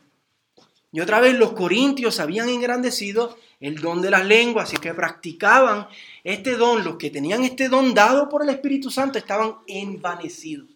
Y 0.93 1.01
otra 1.01 1.19
vez 1.19 1.35
los 1.35 1.55
corintios 1.55 2.21
habían 2.21 2.49
engrandecido 2.49 3.37
el 3.59 3.81
don 3.81 4.01
de 4.01 4.11
las 4.11 4.25
lenguas 4.25 4.73
y 4.73 4.77
que 4.77 4.95
practicaban 4.95 5.89
este 6.23 6.57
don. 6.57 6.85
Los 6.85 6.97
que 6.97 7.11
tenían 7.11 7.43
este 7.43 7.69
don 7.69 7.95
dado 7.95 8.29
por 8.29 8.45
el 8.45 8.51
Espíritu 8.51 8.91
Santo 8.93 9.19
estaban 9.19 9.57
envanecidos, 9.67 10.69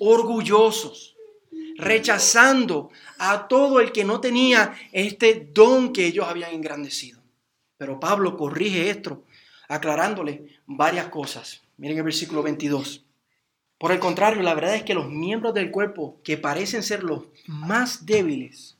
orgullosos, 0.00 1.14
rechazando 1.76 2.90
a 3.18 3.46
todo 3.46 3.78
el 3.78 3.92
que 3.92 4.04
no 4.04 4.20
tenía 4.20 4.74
este 4.90 5.48
don 5.52 5.92
que 5.92 6.06
ellos 6.06 6.26
habían 6.26 6.52
engrandecido. 6.52 7.20
Pero 7.76 8.00
Pablo 8.00 8.36
corrige 8.36 8.90
esto, 8.90 9.22
aclarándole 9.68 10.58
varias 10.66 11.06
cosas. 11.06 11.63
Miren 11.76 11.98
el 11.98 12.04
versículo 12.04 12.42
22. 12.42 13.04
Por 13.78 13.92
el 13.92 13.98
contrario, 13.98 14.42
la 14.42 14.54
verdad 14.54 14.76
es 14.76 14.82
que 14.82 14.94
los 14.94 15.10
miembros 15.10 15.54
del 15.54 15.70
cuerpo 15.70 16.20
que 16.22 16.38
parecen 16.38 16.82
ser 16.82 17.02
los 17.02 17.24
más 17.46 18.06
débiles, 18.06 18.76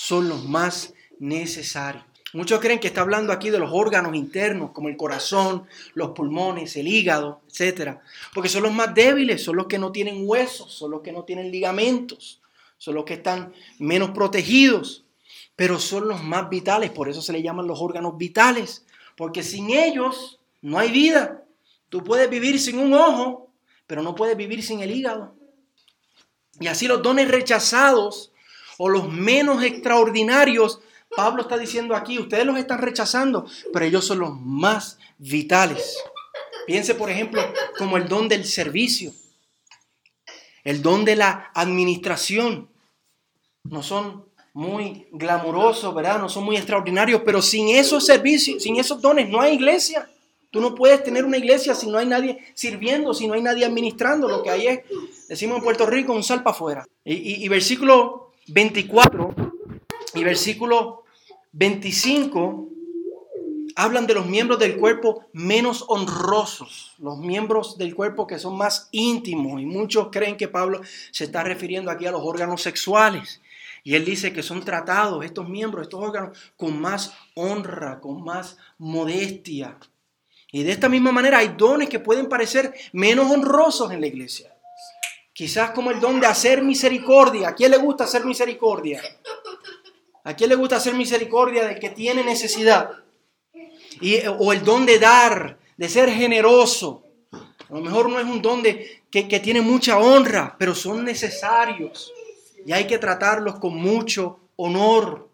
son 0.00 0.30
los 0.30 0.44
más 0.46 0.94
necesarios. 1.18 2.04
Muchos 2.32 2.60
creen 2.60 2.78
que 2.78 2.86
está 2.86 3.02
hablando 3.02 3.34
aquí 3.34 3.50
de 3.50 3.58
los 3.58 3.70
órganos 3.70 4.14
internos, 4.14 4.70
como 4.70 4.88
el 4.88 4.96
corazón, 4.96 5.66
los 5.94 6.12
pulmones, 6.12 6.74
el 6.76 6.88
hígado, 6.88 7.42
etc. 7.48 7.98
Porque 8.32 8.48
son 8.48 8.62
los 8.62 8.72
más 8.72 8.94
débiles, 8.94 9.42
son 9.42 9.56
los 9.56 9.66
que 9.66 9.78
no 9.78 9.92
tienen 9.92 10.22
huesos, 10.24 10.72
son 10.72 10.92
los 10.92 11.02
que 11.02 11.12
no 11.12 11.24
tienen 11.24 11.50
ligamentos, 11.50 12.40
son 12.78 12.94
los 12.94 13.04
que 13.04 13.14
están 13.14 13.52
menos 13.78 14.12
protegidos, 14.12 15.04
pero 15.54 15.78
son 15.78 16.08
los 16.08 16.22
más 16.22 16.48
vitales, 16.48 16.90
por 16.90 17.10
eso 17.10 17.20
se 17.20 17.34
le 17.34 17.42
llaman 17.42 17.66
los 17.66 17.80
órganos 17.80 18.16
vitales, 18.16 18.86
porque 19.16 19.42
sin 19.42 19.68
ellos 19.68 20.38
no 20.62 20.78
hay 20.78 20.90
vida. 20.90 21.44
Tú 21.90 22.02
puedes 22.02 22.30
vivir 22.30 22.58
sin 22.58 22.78
un 22.78 22.94
ojo, 22.94 23.52
pero 23.86 24.02
no 24.02 24.14
puedes 24.14 24.36
vivir 24.36 24.62
sin 24.62 24.80
el 24.80 24.92
hígado. 24.92 25.34
Y 26.58 26.68
así 26.68 26.86
los 26.86 27.02
dones 27.02 27.28
rechazados 27.28 28.32
o 28.78 28.88
los 28.88 29.10
menos 29.10 29.62
extraordinarios, 29.62 30.80
Pablo 31.14 31.42
está 31.42 31.58
diciendo 31.58 31.94
aquí, 31.94 32.18
ustedes 32.18 32.46
los 32.46 32.56
están 32.56 32.78
rechazando, 32.78 33.44
pero 33.72 33.84
ellos 33.84 34.06
son 34.06 34.20
los 34.20 34.40
más 34.40 34.98
vitales. 35.18 35.98
Piense, 36.66 36.94
por 36.94 37.10
ejemplo, 37.10 37.42
como 37.76 37.96
el 37.96 38.08
don 38.08 38.28
del 38.28 38.44
servicio, 38.44 39.12
el 40.62 40.82
don 40.82 41.04
de 41.04 41.16
la 41.16 41.50
administración. 41.54 42.68
No 43.64 43.82
son 43.82 44.26
muy 44.52 45.08
glamurosos, 45.10 45.92
¿verdad? 45.94 46.20
No 46.20 46.28
son 46.28 46.44
muy 46.44 46.56
extraordinarios, 46.56 47.22
pero 47.24 47.42
sin 47.42 47.68
esos 47.70 48.06
servicios, 48.06 48.62
sin 48.62 48.76
esos 48.76 49.00
dones, 49.00 49.28
no 49.28 49.40
hay 49.40 49.54
iglesia. 49.54 50.08
Tú 50.50 50.60
no 50.60 50.74
puedes 50.74 51.02
tener 51.04 51.24
una 51.24 51.38
iglesia 51.38 51.74
si 51.74 51.88
no 51.88 51.98
hay 51.98 52.06
nadie 52.06 52.38
sirviendo, 52.54 53.14
si 53.14 53.26
no 53.26 53.34
hay 53.34 53.42
nadie 53.42 53.64
administrando. 53.64 54.28
Lo 54.28 54.42
que 54.42 54.50
hay 54.50 54.66
es, 54.66 54.80
decimos 55.28 55.58
en 55.58 55.64
Puerto 55.64 55.86
Rico, 55.86 56.12
un 56.12 56.24
salpa 56.24 56.50
afuera. 56.50 56.86
Y, 57.04 57.44
y 57.44 57.48
versículo 57.48 58.32
24 58.48 59.34
y 60.14 60.24
versículo 60.24 61.04
25 61.52 62.68
hablan 63.76 64.06
de 64.06 64.14
los 64.14 64.26
miembros 64.26 64.58
del 64.58 64.76
cuerpo 64.76 65.26
menos 65.32 65.84
honrosos, 65.88 66.94
los 66.98 67.18
miembros 67.18 67.78
del 67.78 67.94
cuerpo 67.94 68.26
que 68.26 68.38
son 68.38 68.56
más 68.56 68.88
íntimos. 68.90 69.60
Y 69.60 69.66
muchos 69.66 70.08
creen 70.10 70.36
que 70.36 70.48
Pablo 70.48 70.80
se 71.10 71.24
está 71.24 71.44
refiriendo 71.44 71.90
aquí 71.90 72.06
a 72.06 72.10
los 72.10 72.22
órganos 72.22 72.62
sexuales. 72.62 73.40
Y 73.82 73.94
él 73.94 74.04
dice 74.04 74.32
que 74.32 74.42
son 74.42 74.64
tratados 74.64 75.24
estos 75.24 75.48
miembros, 75.48 75.84
estos 75.84 76.02
órganos, 76.02 76.36
con 76.56 76.78
más 76.80 77.14
honra, 77.34 78.00
con 78.00 78.22
más 78.22 78.58
modestia. 78.76 79.78
Y 80.52 80.62
de 80.62 80.72
esta 80.72 80.88
misma 80.88 81.12
manera 81.12 81.38
hay 81.38 81.54
dones 81.56 81.88
que 81.88 82.00
pueden 82.00 82.28
parecer 82.28 82.74
menos 82.92 83.30
honrosos 83.30 83.92
en 83.92 84.00
la 84.00 84.06
iglesia. 84.06 84.54
Quizás 85.32 85.70
como 85.70 85.90
el 85.90 86.00
don 86.00 86.20
de 86.20 86.26
hacer 86.26 86.62
misericordia. 86.62 87.48
¿A 87.48 87.54
quién 87.54 87.70
le 87.70 87.78
gusta 87.78 88.04
hacer 88.04 88.24
misericordia? 88.24 89.00
¿A 90.24 90.34
quién 90.34 90.50
le 90.50 90.56
gusta 90.56 90.76
hacer 90.76 90.94
misericordia 90.94 91.66
del 91.66 91.78
que 91.78 91.90
tiene 91.90 92.22
necesidad? 92.22 92.90
Y, 94.00 94.18
o 94.26 94.52
el 94.52 94.64
don 94.64 94.84
de 94.84 94.98
dar, 94.98 95.58
de 95.76 95.88
ser 95.88 96.10
generoso. 96.10 97.04
A 97.32 97.74
lo 97.74 97.80
mejor 97.80 98.10
no 98.10 98.18
es 98.18 98.26
un 98.26 98.42
don 98.42 98.62
de, 98.62 99.04
que, 99.10 99.28
que 99.28 99.40
tiene 99.40 99.60
mucha 99.60 99.98
honra, 99.98 100.56
pero 100.58 100.74
son 100.74 101.04
necesarios. 101.04 102.12
Y 102.66 102.72
hay 102.72 102.86
que 102.86 102.98
tratarlos 102.98 103.58
con 103.58 103.76
mucho 103.76 104.40
honor. 104.56 105.29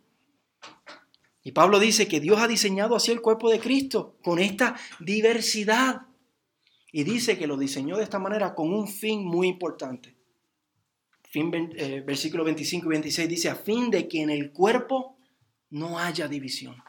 Y 1.47 1.53
Pablo 1.53 1.79
dice 1.79 2.09
que 2.09 2.19
Dios 2.19 2.41
ha 2.41 2.49
diseñado 2.49 2.97
así 2.97 3.13
el 3.13 3.21
cuerpo 3.21 3.49
de 3.49 3.61
Cristo, 3.61 4.17
con 4.25 4.41
esta 4.41 4.75
diversidad. 4.99 6.09
Y 6.91 7.05
dice 7.05 7.39
que 7.39 7.47
lo 7.47 7.57
diseñó 7.57 7.97
de 7.97 8.03
esta 8.03 8.19
manera 8.19 8.53
con 8.53 8.75
un 8.75 8.89
fin 8.89 9.25
muy 9.25 9.47
importante. 9.47 10.17
Fin, 11.23 11.53
eh, 11.77 12.03
versículo 12.05 12.43
25 12.43 12.87
y 12.87 12.89
26 12.89 13.29
dice, 13.29 13.49
a 13.49 13.55
fin 13.55 13.93
de 13.93 14.09
que 14.09 14.23
en 14.23 14.31
el 14.31 14.51
cuerpo 14.51 15.19
no 15.71 16.01
haya 16.01 16.27
división. 16.27 16.83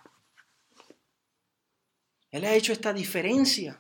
Él 2.32 2.44
ha 2.44 2.56
hecho 2.56 2.74
esta 2.74 2.94
diferencia 2.94 3.80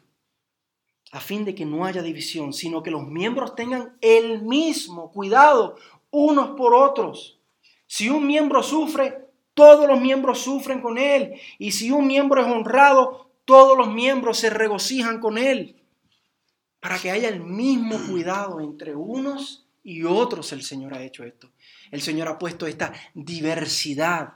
a 1.11 1.19
fin 1.19 1.43
de 1.43 1.55
que 1.55 1.65
no 1.65 1.85
haya 1.85 2.03
división, 2.03 2.53
sino 2.53 2.83
que 2.83 2.91
los 2.91 3.07
miembros 3.07 3.55
tengan 3.55 3.97
el 3.99 4.43
mismo 4.43 5.11
cuidado 5.11 5.75
unos 6.11 6.51
por 6.51 6.75
otros. 6.75 7.39
Si 7.87 8.09
un 8.09 8.27
miembro 8.27 8.61
sufre, 8.61 9.26
todos 9.57 9.87
los 9.87 9.99
miembros 9.99 10.37
sufren 10.37 10.81
con 10.81 10.99
él. 10.99 11.33
Y 11.57 11.71
si 11.71 11.89
un 11.89 12.05
miembro 12.05 12.39
es 12.39 12.47
honrado, 12.47 13.31
todos 13.43 13.75
los 13.75 13.91
miembros 13.91 14.37
se 14.37 14.51
regocijan 14.51 15.19
con 15.19 15.39
él 15.39 15.81
para 16.79 16.99
que 16.99 17.09
haya 17.09 17.27
el 17.27 17.39
mismo 17.39 17.97
cuidado 18.07 18.61
entre 18.61 18.93
unos 18.95 19.65
y 19.83 20.03
otros 20.03 20.51
el 20.51 20.61
Señor 20.61 20.93
ha 20.93 21.01
hecho 21.01 21.23
esto. 21.23 21.49
El 21.89 22.03
Señor 22.03 22.27
ha 22.27 22.37
puesto 22.37 22.67
esta 22.67 22.93
diversidad, 23.15 24.35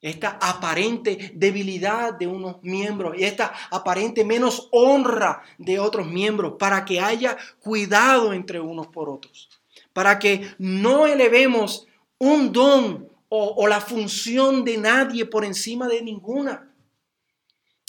esta 0.00 0.30
aparente 0.42 1.30
debilidad 1.36 2.12
de 2.12 2.26
unos 2.26 2.60
miembros 2.64 3.16
y 3.16 3.22
esta 3.22 3.54
aparente 3.70 4.24
menos 4.24 4.68
honra 4.72 5.42
de 5.58 5.78
otros 5.78 6.08
miembros 6.08 6.54
para 6.58 6.84
que 6.84 6.98
haya 6.98 7.36
cuidado 7.60 8.32
entre 8.32 8.58
unos 8.58 8.88
por 8.88 9.08
otros, 9.08 9.48
para 9.92 10.18
que 10.18 10.50
no 10.58 11.06
elevemos 11.06 11.86
un 12.18 12.52
don 12.52 13.15
o, 13.28 13.66
la 13.66 13.80
función 13.80 14.64
de 14.64 14.78
nadie 14.78 15.26
por 15.26 15.44
encima 15.44 15.88
de 15.88 16.02
ninguna. 16.02 16.70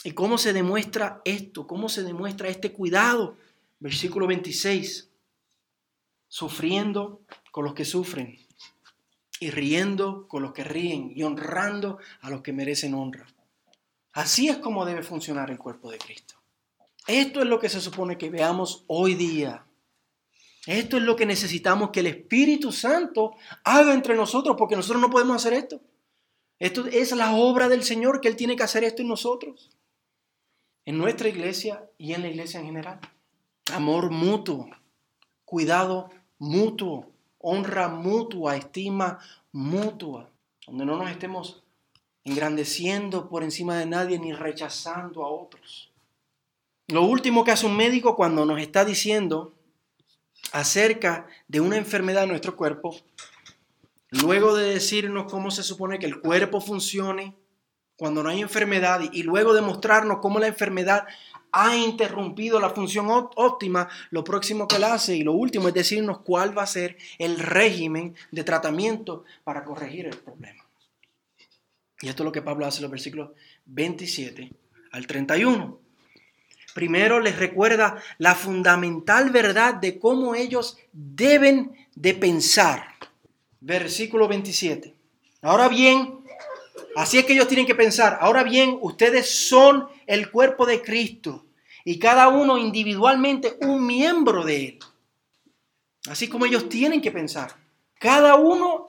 ¿Y 0.04 0.12
cómo 0.12 0.38
se 0.38 0.54
demuestra 0.54 1.22
esto? 1.26 1.68
¿Cómo 1.68 1.90
se 1.90 2.04
demuestra 2.04 2.50
este 2.50 2.72
cuidado? 2.72 3.38
Versículo 3.80 4.28
26. 4.28 5.10
Sufriendo 6.28 7.22
con 7.52 7.66
los 7.66 7.74
que 7.74 7.86
sufren 7.86 8.38
y 9.40 9.52
riendo 9.52 10.28
con 10.28 10.42
los 10.42 10.54
que 10.54 10.64
ríen 10.64 11.12
y 11.16 11.24
honrando 11.24 12.00
a 12.22 12.30
los 12.30 12.42
que 12.42 12.54
merecen 12.54 12.96
honra. 12.96 13.28
Así 14.14 14.50
es 14.50 14.58
como 14.58 14.86
debe 14.86 15.04
funcionar 15.04 15.52
el 15.52 15.60
cuerpo 15.60 15.92
de 15.92 16.00
Cristo. 16.00 16.36
Esto 17.06 17.42
es 17.42 17.48
lo 17.48 17.60
que 17.60 17.70
se 17.70 17.80
supone 17.80 18.18
que 18.18 18.30
veamos 18.30 18.84
hoy 18.88 19.14
día. 19.14 19.67
Esto 20.68 20.98
es 20.98 21.04
lo 21.04 21.16
que 21.16 21.26
necesitamos 21.26 21.90
que 21.90 22.02
el 22.02 22.08
Espíritu 22.08 22.72
Santo 22.72 23.36
haga 23.64 23.94
entre 23.94 24.16
nosotros, 24.16 24.56
porque 24.58 24.76
nosotros 24.76 25.02
no 25.02 25.10
podemos 25.10 25.38
hacer 25.38 25.54
esto. 25.54 25.82
Esto 26.60 26.86
es 26.86 27.12
la 27.14 27.34
obra 27.34 27.68
del 27.68 27.84
Señor, 27.84 28.22
que 28.22 28.28
Él 28.28 28.36
tiene 28.36 28.56
que 28.56 28.64
hacer 28.64 28.84
esto 28.84 29.02
en 29.02 29.08
nosotros 29.08 29.72
en 30.88 30.98
nuestra 30.98 31.28
iglesia 31.28 31.84
y 31.98 32.14
en 32.14 32.22
la 32.22 32.30
iglesia 32.30 32.62
en 32.62 32.68
general. 32.68 33.00
Amor 33.74 34.10
mutuo, 34.10 34.70
cuidado 35.44 36.10
mutuo, 36.40 37.12
honra 37.40 37.90
mutua, 37.90 38.56
estima 38.56 39.20
mutua, 39.52 40.30
donde 40.66 40.86
no 40.86 40.96
nos 40.96 41.12
estemos 41.12 41.62
engrandeciendo 42.24 43.28
por 43.28 43.44
encima 43.44 43.78
de 43.78 43.86
nadie 43.86 44.18
ni 44.18 44.32
rechazando 44.32 45.26
a 45.26 45.30
otros. 45.30 45.92
Lo 46.88 47.04
último 47.04 47.44
que 47.44 47.52
hace 47.52 47.66
un 47.66 47.76
médico 47.76 48.16
cuando 48.16 48.46
nos 48.46 48.62
está 48.62 48.86
diciendo 48.86 49.57
acerca 50.52 51.28
de 51.48 51.60
una 51.60 51.78
enfermedad 51.78 52.24
en 52.24 52.30
nuestro 52.30 52.56
cuerpo, 52.56 52.96
luego 54.10 54.56
de 54.56 54.74
decirnos 54.74 55.32
cómo 55.32 55.52
se 55.52 55.64
supone 55.64 56.00
que 56.00 56.06
el 56.06 56.20
cuerpo 56.20 56.62
funcione, 56.62 57.36
cuando 57.98 58.22
no 58.22 58.30
hay 58.30 58.42
enfermedad 58.42 59.02
y 59.12 59.24
luego 59.24 59.54
de 59.54 59.62
mostrarnos 59.62 60.20
cómo 60.20 60.40
la 60.40 60.48
enfermedad 60.48 61.08
ha 61.52 61.76
interrumpido 61.76 62.60
la 62.60 62.70
función 62.70 63.08
óptima, 63.10 63.90
lo 64.12 64.24
próximo 64.24 64.68
que 64.68 64.76
él 64.76 64.84
hace 64.84 65.16
y 65.16 65.24
lo 65.24 65.34
último 65.34 65.68
es 65.68 65.74
decirnos 65.74 66.20
cuál 66.20 66.56
va 66.56 66.64
a 66.64 66.68
ser 66.68 66.98
el 67.18 67.40
régimen 67.40 68.16
de 68.32 68.44
tratamiento 68.44 69.24
para 69.44 69.64
corregir 69.64 70.06
el 70.06 70.18
problema. 70.18 70.64
Y 72.02 72.10
esto 72.10 72.22
es 72.22 72.26
lo 72.26 72.32
que 72.32 72.44
Pablo 72.44 72.68
hace 72.68 72.78
en 72.78 72.84
los 72.84 72.92
versículos 72.92 73.32
27 73.66 74.52
al 74.92 75.08
31. 75.08 75.87
Primero 76.78 77.20
les 77.20 77.40
recuerda 77.40 77.98
la 78.20 78.36
fundamental 78.36 79.32
verdad 79.32 79.74
de 79.74 79.98
cómo 79.98 80.36
ellos 80.36 80.78
deben 80.94 81.76
de 81.96 82.14
pensar. 82.14 82.94
Versículo 83.62 84.28
27. 84.28 84.94
Ahora 85.42 85.70
bien, 85.70 86.20
así 86.96 87.18
es 87.18 87.26
que 87.26 87.34
ellos 87.34 87.48
tienen 87.48 87.66
que 87.66 87.74
pensar. 87.74 88.20
Ahora 88.22 88.44
bien, 88.44 88.78
ustedes 88.80 89.28
son 89.48 89.88
el 90.06 90.30
cuerpo 90.30 90.68
de 90.68 90.84
Cristo 90.84 91.46
y 91.84 91.98
cada 91.98 92.28
uno 92.28 92.60
individualmente 92.60 93.58
un 93.62 93.84
miembro 93.84 94.44
de 94.44 94.66
él. 94.68 94.80
Así 96.08 96.28
como 96.30 96.46
ellos 96.46 96.70
tienen 96.70 97.02
que 97.02 97.10
pensar. 97.10 97.56
Cada 97.98 98.36
uno 98.36 98.88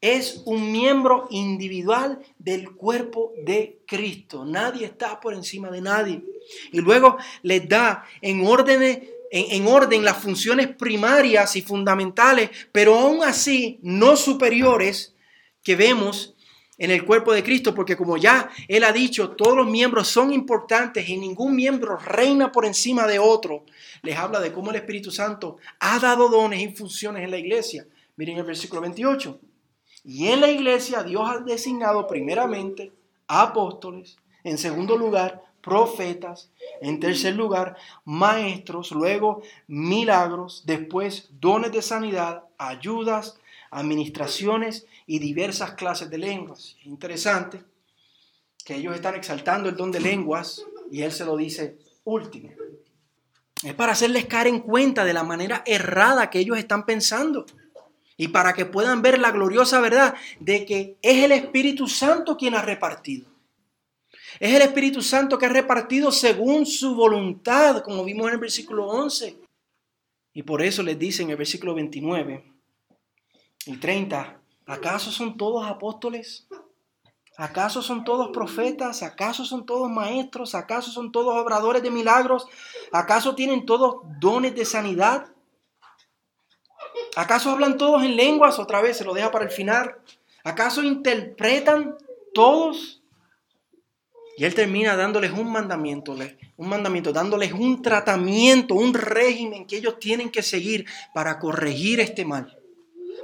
es 0.00 0.42
un 0.44 0.70
miembro 0.70 1.26
individual 1.30 2.20
del 2.38 2.70
cuerpo 2.72 3.32
de 3.44 3.80
Cristo. 3.86 4.44
Nadie 4.44 4.86
está 4.86 5.20
por 5.20 5.34
encima 5.34 5.70
de 5.70 5.80
nadie. 5.80 6.22
Y 6.72 6.80
luego 6.80 7.18
les 7.42 7.68
da 7.68 8.04
en 8.20 8.46
orden, 8.46 8.82
en, 8.82 9.06
en 9.30 9.66
orden 9.66 10.04
las 10.04 10.18
funciones 10.18 10.68
primarias 10.68 11.56
y 11.56 11.62
fundamentales, 11.62 12.50
pero 12.70 12.94
aún 12.94 13.24
así 13.24 13.78
no 13.82 14.16
superiores 14.16 15.14
que 15.62 15.74
vemos 15.74 16.34
en 16.78 16.92
el 16.92 17.04
cuerpo 17.04 17.32
de 17.32 17.42
Cristo, 17.42 17.74
porque 17.74 17.96
como 17.96 18.16
ya 18.16 18.48
Él 18.68 18.84
ha 18.84 18.92
dicho, 18.92 19.30
todos 19.30 19.56
los 19.56 19.66
miembros 19.66 20.06
son 20.06 20.32
importantes 20.32 21.08
y 21.08 21.16
ningún 21.16 21.56
miembro 21.56 21.96
reina 21.96 22.52
por 22.52 22.64
encima 22.64 23.06
de 23.06 23.18
otro. 23.18 23.64
Les 24.02 24.16
habla 24.16 24.38
de 24.38 24.52
cómo 24.52 24.70
el 24.70 24.76
Espíritu 24.76 25.10
Santo 25.10 25.56
ha 25.80 25.98
dado 25.98 26.28
dones 26.28 26.60
y 26.60 26.68
funciones 26.68 27.24
en 27.24 27.32
la 27.32 27.38
iglesia. 27.38 27.84
Miren 28.16 28.38
el 28.38 28.44
versículo 28.44 28.80
28. 28.80 29.40
Y 30.04 30.28
en 30.28 30.40
la 30.40 30.50
iglesia 30.50 31.02
Dios 31.02 31.22
ha 31.28 31.38
designado 31.40 32.06
primeramente 32.06 32.92
apóstoles, 33.26 34.16
en 34.44 34.58
segundo 34.58 34.96
lugar 34.96 35.42
profetas, 35.60 36.50
en 36.80 37.00
tercer 37.00 37.34
lugar 37.34 37.76
maestros, 38.04 38.92
luego 38.92 39.42
milagros, 39.66 40.62
después 40.64 41.28
dones 41.40 41.72
de 41.72 41.82
sanidad, 41.82 42.44
ayudas, 42.56 43.38
administraciones 43.70 44.86
y 45.06 45.18
diversas 45.18 45.72
clases 45.72 46.08
de 46.10 46.18
lenguas. 46.18 46.76
interesante 46.84 47.62
que 48.64 48.76
ellos 48.76 48.94
están 48.94 49.14
exaltando 49.14 49.68
el 49.68 49.76
don 49.76 49.90
de 49.90 50.00
lenguas 50.00 50.62
y 50.90 51.02
él 51.02 51.12
se 51.12 51.24
lo 51.24 51.36
dice 51.36 51.78
último. 52.04 52.50
Es 53.62 53.74
para 53.74 53.92
hacerles 53.92 54.26
caer 54.26 54.46
en 54.48 54.60
cuenta 54.60 55.04
de 55.04 55.14
la 55.14 55.24
manera 55.24 55.62
errada 55.66 56.30
que 56.30 56.38
ellos 56.38 56.58
están 56.58 56.86
pensando 56.86 57.46
y 58.18 58.28
para 58.28 58.52
que 58.52 58.66
puedan 58.66 59.00
ver 59.00 59.18
la 59.18 59.30
gloriosa 59.30 59.80
verdad 59.80 60.14
de 60.40 60.66
que 60.66 60.98
es 61.00 61.24
el 61.24 61.32
Espíritu 61.32 61.86
Santo 61.86 62.36
quien 62.36 62.54
ha 62.54 62.60
repartido. 62.60 63.30
Es 64.40 64.52
el 64.54 64.62
Espíritu 64.62 65.00
Santo 65.00 65.38
que 65.38 65.46
ha 65.46 65.50
repartido 65.50 66.10
según 66.12 66.66
su 66.66 66.94
voluntad, 66.94 67.82
como 67.82 68.04
vimos 68.04 68.26
en 68.26 68.34
el 68.34 68.40
versículo 68.40 68.88
11. 68.88 69.38
Y 70.34 70.42
por 70.42 70.62
eso 70.62 70.82
les 70.82 70.98
dice 70.98 71.22
en 71.22 71.30
el 71.30 71.36
versículo 71.36 71.74
29 71.74 72.44
y 73.66 73.76
30, 73.76 74.40
¿acaso 74.66 75.12
son 75.12 75.36
todos 75.36 75.64
apóstoles? 75.66 76.46
¿Acaso 77.36 77.82
son 77.82 78.02
todos 78.02 78.30
profetas? 78.32 79.04
¿Acaso 79.04 79.44
son 79.44 79.64
todos 79.64 79.88
maestros? 79.88 80.56
¿Acaso 80.56 80.90
son 80.90 81.12
todos 81.12 81.36
obradores 81.36 81.84
de 81.84 81.90
milagros? 81.92 82.48
¿Acaso 82.90 83.36
tienen 83.36 83.64
todos 83.64 84.02
dones 84.18 84.56
de 84.56 84.64
sanidad? 84.64 85.28
¿Acaso 87.18 87.50
hablan 87.50 87.76
todos 87.76 88.04
en 88.04 88.14
lenguas? 88.14 88.60
Otra 88.60 88.80
vez 88.80 88.96
se 88.96 89.04
lo 89.04 89.12
deja 89.12 89.32
para 89.32 89.44
el 89.44 89.50
final. 89.50 89.96
¿Acaso 90.44 90.84
interpretan 90.84 91.96
todos? 92.32 93.02
Y 94.36 94.44
él 94.44 94.54
termina 94.54 94.94
dándoles 94.94 95.32
un 95.32 95.50
mandamiento, 95.50 96.14
un 96.56 96.68
mandamiento, 96.68 97.12
dándoles 97.12 97.52
un 97.52 97.82
tratamiento, 97.82 98.76
un 98.76 98.94
régimen 98.94 99.66
que 99.66 99.78
ellos 99.78 99.98
tienen 99.98 100.30
que 100.30 100.44
seguir 100.44 100.86
para 101.12 101.40
corregir 101.40 101.98
este 101.98 102.24
mal, 102.24 102.56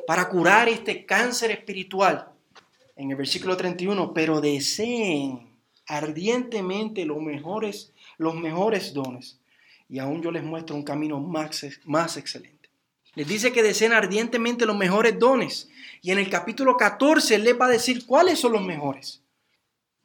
para 0.09 0.29
curar 0.29 0.69
este 0.69 1.07
cáncer 1.07 1.53
espiritual. 1.53 2.31
En 2.97 3.13
el 3.13 3.17
versículo 3.17 3.57
31, 3.57 4.13
pero 4.13 4.41
deseen 4.41 5.57
ardientemente 5.87 7.05
los 7.05 7.23
mejores, 7.23 7.93
los 8.19 8.35
mejores 8.35 8.93
dones. 8.93 9.39
Y 9.89 10.01
aún 10.01 10.21
yo 10.21 10.33
les 10.33 10.43
muestro 10.43 10.75
un 10.75 10.83
camino 10.83 11.21
más, 11.21 11.65
más 11.85 12.17
excelente. 12.17 12.54
Les 13.15 13.27
dice 13.27 13.53
que 13.53 13.63
deseen 13.63 13.93
ardientemente 13.93 14.67
los 14.67 14.77
mejores 14.77 15.19
dones. 15.19 15.69
Y 16.03 16.11
en 16.11 16.19
el 16.19 16.29
capítulo 16.29 16.77
14 16.77 17.37
él 17.37 17.45
les 17.45 17.59
va 17.59 17.67
a 17.67 17.71
decir 17.71 18.07
cuáles 18.07 18.39
son 18.39 18.53
los 18.53 18.63
mejores. 18.63 19.23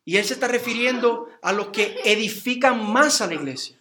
Y 0.06 0.18
él 0.18 0.26
se 0.26 0.34
está 0.34 0.48
refiriendo 0.48 1.28
a 1.42 1.52
los 1.54 1.68
que 1.68 2.00
edifican 2.06 2.92
más 2.92 3.22
a 3.22 3.28
la 3.28 3.36
iglesia. 3.36 3.76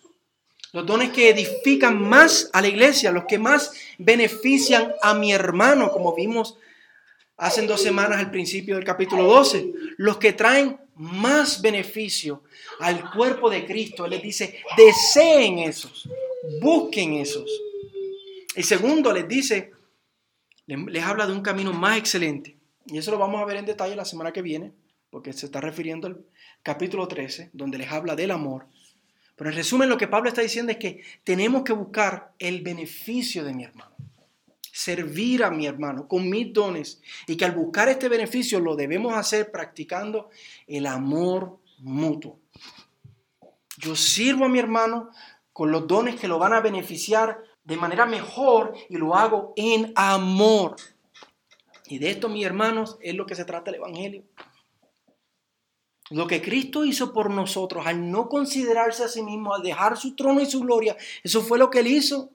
Los 0.73 0.85
dones 0.85 1.11
que 1.11 1.31
edifican 1.31 2.03
más 2.03 2.51
a 2.53 2.61
la 2.61 2.69
iglesia, 2.69 3.13
los 3.13 3.25
que 3.25 3.39
más 3.39 3.73
benefician 3.97 4.93
a 5.01 5.15
mi 5.15 5.33
hermano, 5.33 5.91
como 5.91 6.15
vimos 6.15 6.59
hace 7.39 7.67
dos 7.67 7.81
semanas 7.81 8.19
al 8.19 8.31
principio 8.31 8.75
del 8.75 8.85
capítulo 8.85 9.25
12. 9.25 9.73
Los 9.97 10.19
que 10.19 10.33
traen 10.33 10.79
más 10.97 11.63
beneficio 11.63 12.43
al 12.81 13.11
cuerpo 13.11 13.49
de 13.49 13.65
Cristo. 13.65 14.05
Él 14.05 14.11
les 14.11 14.23
dice, 14.23 14.61
deseen 14.77 15.61
esos, 15.61 16.09
busquen 16.61 17.15
esos. 17.15 17.49
Y 18.59 18.65
segundo, 18.65 19.13
les 19.13 19.29
dice, 19.29 19.71
les 20.67 21.05
habla 21.05 21.29
de 21.29 21.33
un 21.33 21.43
camino 21.43 21.73
más 21.73 21.97
excelente. 21.97 22.57
Y 22.87 22.99
eso 22.99 23.13
lo 23.13 23.19
vamos 23.19 23.41
a 23.41 23.45
ver 23.45 23.57
en 23.57 23.67
detalle 23.67 23.95
la 23.95 24.05
semana 24.05 24.33
que 24.33 24.43
viene 24.43 24.73
porque 25.11 25.33
se 25.33 25.47
está 25.47 25.61
refiriendo 25.61 26.09
al 26.09 26.25
capítulo 26.65 27.07
13, 27.07 27.51
donde 27.53 27.79
les 27.79 27.93
habla 27.93 28.17
del 28.17 28.33
amor. 28.33 28.67
Pero 29.37 29.51
en 29.51 29.57
resumen, 29.57 29.89
lo 29.89 29.97
que 29.97 30.09
Pablo 30.09 30.29
está 30.29 30.43
diciendo 30.43 30.73
es 30.73 30.79
que 30.79 31.05
tenemos 31.23 31.63
que 31.63 31.73
buscar 31.73 32.33
el 32.41 32.63
beneficio 32.63 33.45
de 33.45 33.55
mi 33.55 33.63
hermano, 33.63 33.95
servir 34.73 35.45
a 35.45 35.53
mi 35.53 35.67
hermano 35.67 36.09
con 36.09 36.29
mis 36.29 36.53
dones, 36.53 37.01
y 37.29 37.37
que 37.37 37.45
al 37.45 37.53
buscar 37.53 37.89
este 37.89 38.09
beneficio 38.09 38.59
lo 38.59 38.75
debemos 38.75 39.15
hacer 39.15 39.53
practicando 39.53 40.31
el 40.67 40.87
amor 40.87 41.61
mutuo. 41.79 42.41
Yo 43.77 43.95
sirvo 43.95 44.47
a 44.47 44.49
mi 44.49 44.59
hermano 44.59 45.11
con 45.53 45.71
los 45.71 45.87
dones 45.87 46.17
que 46.17 46.27
lo 46.27 46.41
van 46.41 46.55
a 46.55 46.61
beneficiar 46.61 47.47
de 47.69 47.77
manera 47.77 48.07
mejor 48.07 48.73
y 48.89 48.97
lo 48.97 49.15
hago 49.15 49.53
en 49.55 49.93
amor. 49.95 50.77
Y 51.87 51.99
de 51.99 52.09
esto, 52.09 52.31
mis 52.31 52.47
hermanos, 52.47 52.97
es 53.03 53.15
lo 53.15 53.27
que 53.27 53.35
se 53.35 53.45
trata 53.45 53.71
el 53.71 53.77
Evangelio. 53.77 54.25
Lo 56.09 56.27
que 56.27 56.41
Cristo 56.41 56.87
hizo 56.87 57.13
por 57.13 57.29
nosotros 57.29 57.87
al 57.87 58.11
no 58.11 58.31
considerarse 58.31 59.05
a 59.05 59.09
sí 59.09 59.23
mismo, 59.23 59.55
al 59.55 59.63
dejar 59.63 59.99
su 59.99 60.17
trono 60.17 60.41
y 60.41 60.47
su 60.47 60.61
gloria, 60.61 60.97
eso 61.23 61.43
fue 61.43 61.59
lo 61.59 61.69
que 61.69 61.81
él 61.81 61.89
hizo, 61.89 62.31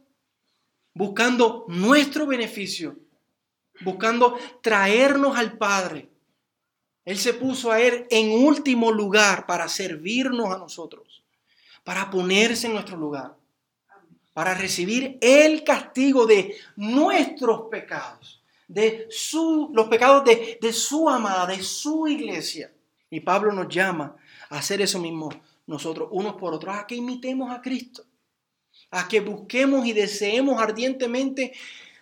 buscando 0.93 1.65
nuestro 1.67 2.27
beneficio, 2.27 2.95
buscando 3.81 4.37
traernos 4.61 5.35
al 5.35 5.57
Padre. 5.57 6.09
Él 7.05 7.17
se 7.17 7.33
puso 7.33 7.71
a 7.71 7.81
él 7.81 8.05
en 8.11 8.45
último 8.45 8.91
lugar 8.91 9.47
para 9.47 9.67
servirnos 9.67 10.53
a 10.53 10.59
nosotros, 10.59 11.23
para 11.83 12.11
ponerse 12.11 12.67
en 12.67 12.73
nuestro 12.73 12.97
lugar, 12.97 13.35
para 14.33 14.53
recibir 14.53 15.17
el 15.21 15.63
castigo 15.63 16.25
de 16.25 16.55
nuestros 16.75 17.69
pecados, 17.69 18.41
de 18.67 19.07
su, 19.09 19.69
los 19.73 19.87
pecados 19.87 20.25
de, 20.25 20.57
de 20.61 20.73
su 20.73 21.09
amada, 21.09 21.45
de 21.45 21.61
su 21.61 22.07
iglesia. 22.07 22.71
Y 23.09 23.19
Pablo 23.19 23.51
nos 23.51 23.67
llama 23.69 24.15
a 24.49 24.57
hacer 24.57 24.81
eso 24.81 24.99
mismo 24.99 25.29
nosotros, 25.67 26.09
unos 26.11 26.35
por 26.35 26.53
otros, 26.53 26.75
a 26.75 26.87
que 26.87 26.95
imitemos 26.95 27.51
a 27.51 27.61
Cristo, 27.61 28.03
a 28.91 29.07
que 29.07 29.21
busquemos 29.21 29.85
y 29.85 29.93
deseemos 29.93 30.61
ardientemente 30.61 31.53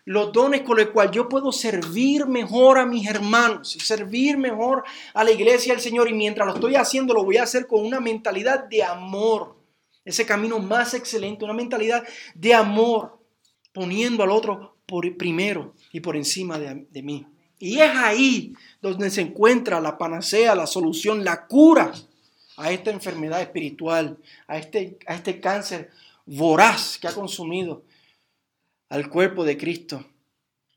los 0.06 0.32
dones 0.32 0.62
con 0.62 0.78
los 0.78 0.88
cuales 0.88 1.12
yo 1.14 1.30
puedo 1.30 1.52
servir 1.52 2.26
mejor 2.26 2.80
a 2.80 2.86
mis 2.86 3.08
hermanos 3.08 3.76
y 3.76 3.80
servir 3.80 4.38
mejor 4.38 4.84
a 5.14 5.24
la 5.24 5.32
iglesia 5.32 5.74
del 5.74 5.82
Señor. 5.82 6.10
Y 6.10 6.14
mientras 6.14 6.48
lo 6.48 6.56
estoy 6.56 6.76
haciendo, 6.76 7.14
lo 7.14 7.24
voy 7.24 7.38
a 7.38 7.44
hacer 7.44 7.68
con 7.68 7.86
una 7.86 8.00
mentalidad 8.00 8.64
de 8.66 8.84
amor. 8.84 9.61
Ese 10.04 10.26
camino 10.26 10.60
más 10.60 10.94
excelente, 10.94 11.46
una 11.46 11.54
mentalidad 11.54 12.04
de 12.34 12.54
amor, 12.54 13.20
poniendo 13.72 14.24
al 14.24 14.32
otro 14.32 14.78
por 14.86 15.16
primero 15.16 15.76
y 15.92 16.00
por 16.00 16.16
encima 16.16 16.60
de, 16.60 16.88
de 16.90 17.02
mí. 17.02 17.26
Y 17.60 17.80
es 17.80 17.92
ahí 17.96 18.54
donde 18.82 19.10
se 19.12 19.22
encuentra 19.22 19.80
la 19.80 19.98
panacea, 19.98 20.56
la 20.56 20.66
solución, 20.66 21.24
la 21.24 21.46
cura 21.46 21.94
a 22.58 22.72
esta 22.72 22.92
enfermedad 22.92 23.42
espiritual, 23.42 24.18
a 24.48 24.58
este, 24.58 24.98
a 25.08 25.16
este 25.16 25.40
cáncer 25.40 25.92
voraz 26.26 26.98
que 26.98 27.08
ha 27.08 27.14
consumido 27.14 27.84
al 28.90 29.10
cuerpo 29.10 29.44
de 29.44 29.58
Cristo, 29.58 30.06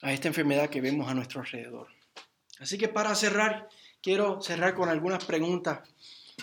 a 0.00 0.12
esta 0.12 0.28
enfermedad 0.28 0.70
que 0.70 0.80
vemos 0.80 1.08
a 1.08 1.14
nuestro 1.14 1.40
alrededor. 1.40 1.88
Así 2.60 2.78
que 2.78 2.88
para 2.88 3.14
cerrar, 3.14 3.68
quiero 4.00 4.40
cerrar 4.40 4.74
con 4.74 4.88
algunas 4.88 5.24
preguntas 5.24 5.80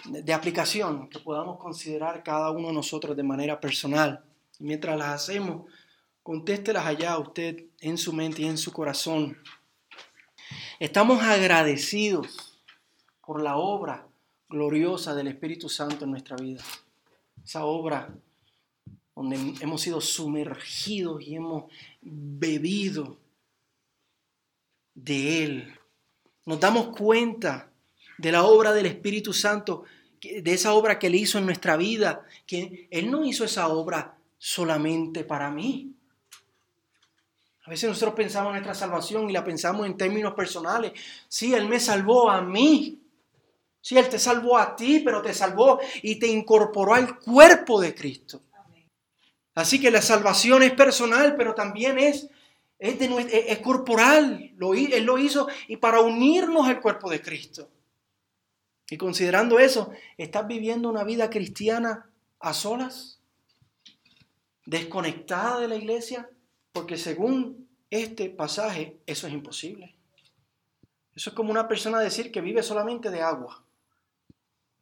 de 0.05 0.33
aplicación 0.33 1.09
que 1.09 1.19
podamos 1.19 1.57
considerar 1.57 2.23
cada 2.23 2.51
uno 2.51 2.69
de 2.69 2.73
nosotros 2.73 3.15
de 3.15 3.23
manera 3.23 3.59
personal. 3.59 4.23
mientras 4.59 4.97
las 4.97 5.09
hacemos, 5.09 5.65
contéstelas 6.21 6.85
allá 6.85 7.17
usted 7.17 7.65
en 7.79 7.97
su 7.97 8.13
mente 8.13 8.43
y 8.43 8.45
en 8.45 8.57
su 8.57 8.71
corazón. 8.71 9.37
Estamos 10.79 11.23
agradecidos 11.23 12.59
por 13.25 13.41
la 13.41 13.57
obra 13.57 14.07
gloriosa 14.49 15.15
del 15.15 15.27
Espíritu 15.27 15.67
Santo 15.67 16.05
en 16.05 16.11
nuestra 16.11 16.35
vida. 16.35 16.63
Esa 17.43 17.65
obra 17.65 18.13
donde 19.15 19.55
hemos 19.61 19.81
sido 19.81 19.99
sumergidos 19.99 21.21
y 21.23 21.35
hemos 21.35 21.71
bebido 22.01 23.17
de 24.93 25.43
Él. 25.43 25.79
Nos 26.45 26.59
damos 26.59 26.95
cuenta 26.95 27.70
de 28.21 28.31
la 28.31 28.43
obra 28.43 28.71
del 28.71 28.85
Espíritu 28.85 29.33
Santo, 29.33 29.83
de 30.21 30.53
esa 30.53 30.73
obra 30.73 30.99
que 30.99 31.07
Él 31.07 31.15
hizo 31.15 31.39
en 31.39 31.45
nuestra 31.45 31.75
vida, 31.75 32.23
que 32.45 32.87
Él 32.91 33.09
no 33.09 33.25
hizo 33.25 33.43
esa 33.43 33.67
obra 33.69 34.15
solamente 34.37 35.23
para 35.23 35.49
mí. 35.49 35.95
A 37.65 37.69
veces 37.69 37.89
nosotros 37.89 38.13
pensamos 38.13 38.49
en 38.49 38.63
nuestra 38.63 38.75
salvación 38.75 39.29
y 39.29 39.33
la 39.33 39.43
pensamos 39.43 39.87
en 39.87 39.97
términos 39.97 40.33
personales. 40.35 40.93
Sí, 41.27 41.53
Él 41.55 41.67
me 41.67 41.79
salvó 41.79 42.29
a 42.29 42.41
mí. 42.41 42.99
Sí, 43.81 43.97
Él 43.97 44.07
te 44.07 44.19
salvó 44.19 44.57
a 44.57 44.75
ti, 44.75 45.01
pero 45.03 45.23
te 45.23 45.33
salvó 45.33 45.79
y 46.03 46.17
te 46.17 46.27
incorporó 46.27 46.93
al 46.93 47.17
cuerpo 47.17 47.81
de 47.81 47.95
Cristo. 47.95 48.41
Así 49.55 49.81
que 49.81 49.89
la 49.89 50.01
salvación 50.01 50.61
es 50.61 50.73
personal, 50.73 51.35
pero 51.35 51.55
también 51.55 51.97
es, 51.97 52.29
es, 52.77 53.59
corporal. 53.59 54.51
Lo, 54.57 54.75
él 54.75 55.03
lo 55.03 55.17
hizo 55.17 55.47
y 55.67 55.77
para 55.77 56.01
unirnos 56.01 56.67
al 56.67 56.79
cuerpo 56.79 57.09
de 57.09 57.21
Cristo. 57.21 57.67
Y 58.91 58.97
considerando 58.97 59.57
eso, 59.57 59.89
¿estás 60.17 60.45
viviendo 60.45 60.89
una 60.89 61.05
vida 61.05 61.29
cristiana 61.29 62.09
a 62.41 62.53
solas? 62.53 63.21
¿Desconectada 64.65 65.61
de 65.61 65.69
la 65.69 65.77
iglesia? 65.77 66.29
Porque 66.73 66.97
según 66.97 67.69
este 67.89 68.29
pasaje, 68.29 68.97
eso 69.05 69.27
es 69.27 69.33
imposible. 69.33 69.95
Eso 71.15 71.29
es 71.29 71.35
como 71.37 71.51
una 71.51 71.69
persona 71.69 72.01
decir 72.01 72.33
que 72.33 72.41
vive 72.41 72.61
solamente 72.63 73.09
de 73.09 73.21
agua. 73.21 73.63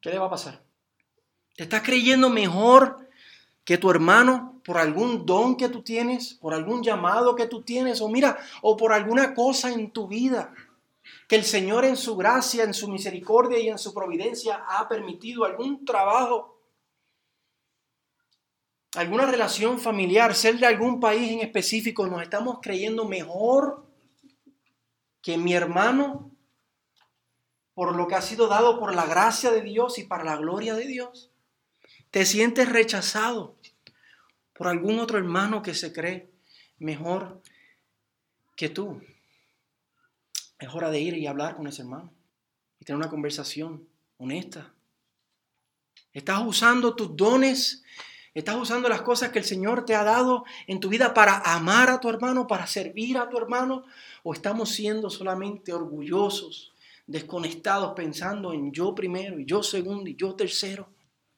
¿Qué 0.01 0.09
le 0.09 0.17
va 0.17 0.25
a 0.25 0.31
pasar? 0.31 0.63
¿Te 1.55 1.61
estás 1.61 1.83
creyendo 1.83 2.31
mejor 2.31 3.07
que 3.63 3.77
tu 3.77 3.91
hermano 3.91 4.59
por 4.65 4.79
algún 4.79 5.27
don 5.27 5.55
que 5.55 5.69
tú 5.69 5.83
tienes, 5.83 6.33
por 6.33 6.55
algún 6.55 6.81
llamado 6.81 7.35
que 7.35 7.45
tú 7.45 7.61
tienes, 7.61 8.01
o 8.01 8.09
mira, 8.09 8.39
o 8.63 8.75
por 8.75 8.91
alguna 8.91 9.35
cosa 9.35 9.71
en 9.71 9.91
tu 9.91 10.07
vida 10.07 10.51
que 11.27 11.35
el 11.35 11.43
Señor 11.43 11.85
en 11.85 11.97
su 11.97 12.15
gracia, 12.15 12.63
en 12.63 12.73
su 12.73 12.87
misericordia 12.87 13.59
y 13.59 13.69
en 13.69 13.77
su 13.77 13.93
providencia 13.93 14.65
ha 14.67 14.87
permitido 14.87 15.45
algún 15.45 15.85
trabajo, 15.85 16.59
alguna 18.95 19.25
relación 19.25 19.79
familiar, 19.79 20.33
ser 20.33 20.57
de 20.57 20.65
algún 20.65 20.99
país 20.99 21.31
en 21.31 21.39
específico, 21.41 22.07
nos 22.07 22.23
estamos 22.23 22.59
creyendo 22.61 23.05
mejor 23.05 23.85
que 25.21 25.37
mi 25.37 25.53
hermano 25.53 26.31
por 27.79 27.95
lo 27.95 28.07
que 28.07 28.15
ha 28.15 28.21
sido 28.21 28.47
dado 28.47 28.77
por 28.77 28.93
la 28.93 29.05
gracia 29.05 29.51
de 29.51 29.61
Dios 29.61 29.99
y 29.99 30.03
para 30.03 30.25
la 30.25 30.35
gloria 30.35 30.75
de 30.75 30.85
Dios. 30.85 31.31
Te 32.11 32.25
sientes 32.25 32.67
rechazado 32.67 33.55
por 34.53 34.67
algún 34.67 34.99
otro 34.99 35.17
hermano 35.17 35.61
que 35.61 35.73
se 35.73 35.93
cree 35.93 36.29
mejor 36.77 37.41
que 38.57 38.67
tú. 38.67 39.01
Es 40.59 40.73
hora 40.73 40.91
de 40.91 40.99
ir 40.99 41.17
y 41.17 41.25
hablar 41.25 41.55
con 41.55 41.67
ese 41.67 41.81
hermano 41.81 42.11
y 42.79 42.85
tener 42.85 42.97
una 42.97 43.09
conversación 43.09 43.87
honesta. 44.17 44.73
Estás 46.11 46.41
usando 46.45 46.95
tus 46.95 47.15
dones, 47.15 47.83
estás 48.33 48.57
usando 48.57 48.89
las 48.89 49.01
cosas 49.01 49.29
que 49.29 49.39
el 49.39 49.45
Señor 49.45 49.85
te 49.85 49.95
ha 49.95 50.03
dado 50.03 50.43
en 50.67 50.81
tu 50.81 50.89
vida 50.89 51.13
para 51.13 51.37
amar 51.37 51.89
a 51.89 51.99
tu 51.99 52.09
hermano, 52.09 52.45
para 52.45 52.67
servir 52.67 53.17
a 53.17 53.29
tu 53.29 53.37
hermano, 53.37 53.85
o 54.23 54.33
estamos 54.33 54.69
siendo 54.69 55.09
solamente 55.09 55.71
orgullosos 55.71 56.73
desconectados 57.07 57.93
pensando 57.95 58.53
en 58.53 58.71
yo 58.71 58.93
primero 58.93 59.39
y 59.39 59.45
yo 59.45 59.63
segundo 59.63 60.09
y 60.09 60.15
yo 60.15 60.35
tercero. 60.35 60.89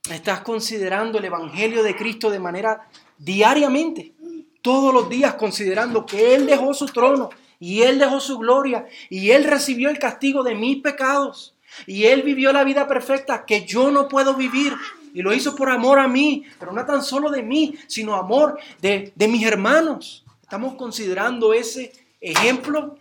Estás 0.10 0.42
considerando 0.42 1.20
el 1.20 1.26
Evangelio 1.26 1.84
de 1.84 1.96
Cristo 1.96 2.30
de 2.30 2.40
manera 2.40 2.90
diariamente, 3.18 4.16
todos 4.62 4.94
los 4.94 5.08
días 5.08 5.36
considerando 5.36 6.06
que 6.06 6.36
Él 6.36 6.46
dejó 6.46 6.74
su 6.74 6.88
trono 6.88 7.30
y 7.62 7.84
Él 7.84 8.00
dejó 8.00 8.20
su 8.20 8.40
gloria 8.40 8.88
y 9.08 9.30
Él 9.30 9.44
recibió 9.44 9.92
el 9.92 10.00
castigo 10.00 10.42
de 10.42 10.56
mis 10.56 10.82
pecados 10.82 11.54
y 11.86 12.06
Él 12.06 12.24
vivió 12.24 12.52
la 12.52 12.64
vida 12.64 12.88
perfecta 12.88 13.46
que 13.46 13.66
yo 13.66 13.92
no 13.92 14.10
puedo 14.10 14.34
vivir. 14.34 14.74
Y 15.14 15.22
lo 15.22 15.32
hizo 15.32 15.56
por 15.56 15.70
amor 15.70 16.00
a 16.00 16.08
mí, 16.08 16.44
pero 16.58 16.72
no 16.72 16.84
tan 16.86 17.04
solo 17.04 17.30
de 17.30 17.44
mí, 17.44 17.76
sino 17.88 18.16
amor 18.16 18.58
de, 18.82 19.14
de 19.14 19.28
mis 19.28 19.46
hermanos. 19.46 20.26
Estamos 20.42 20.74
considerando 20.74 21.54
ese 21.54 21.94
ejemplo 22.20 22.98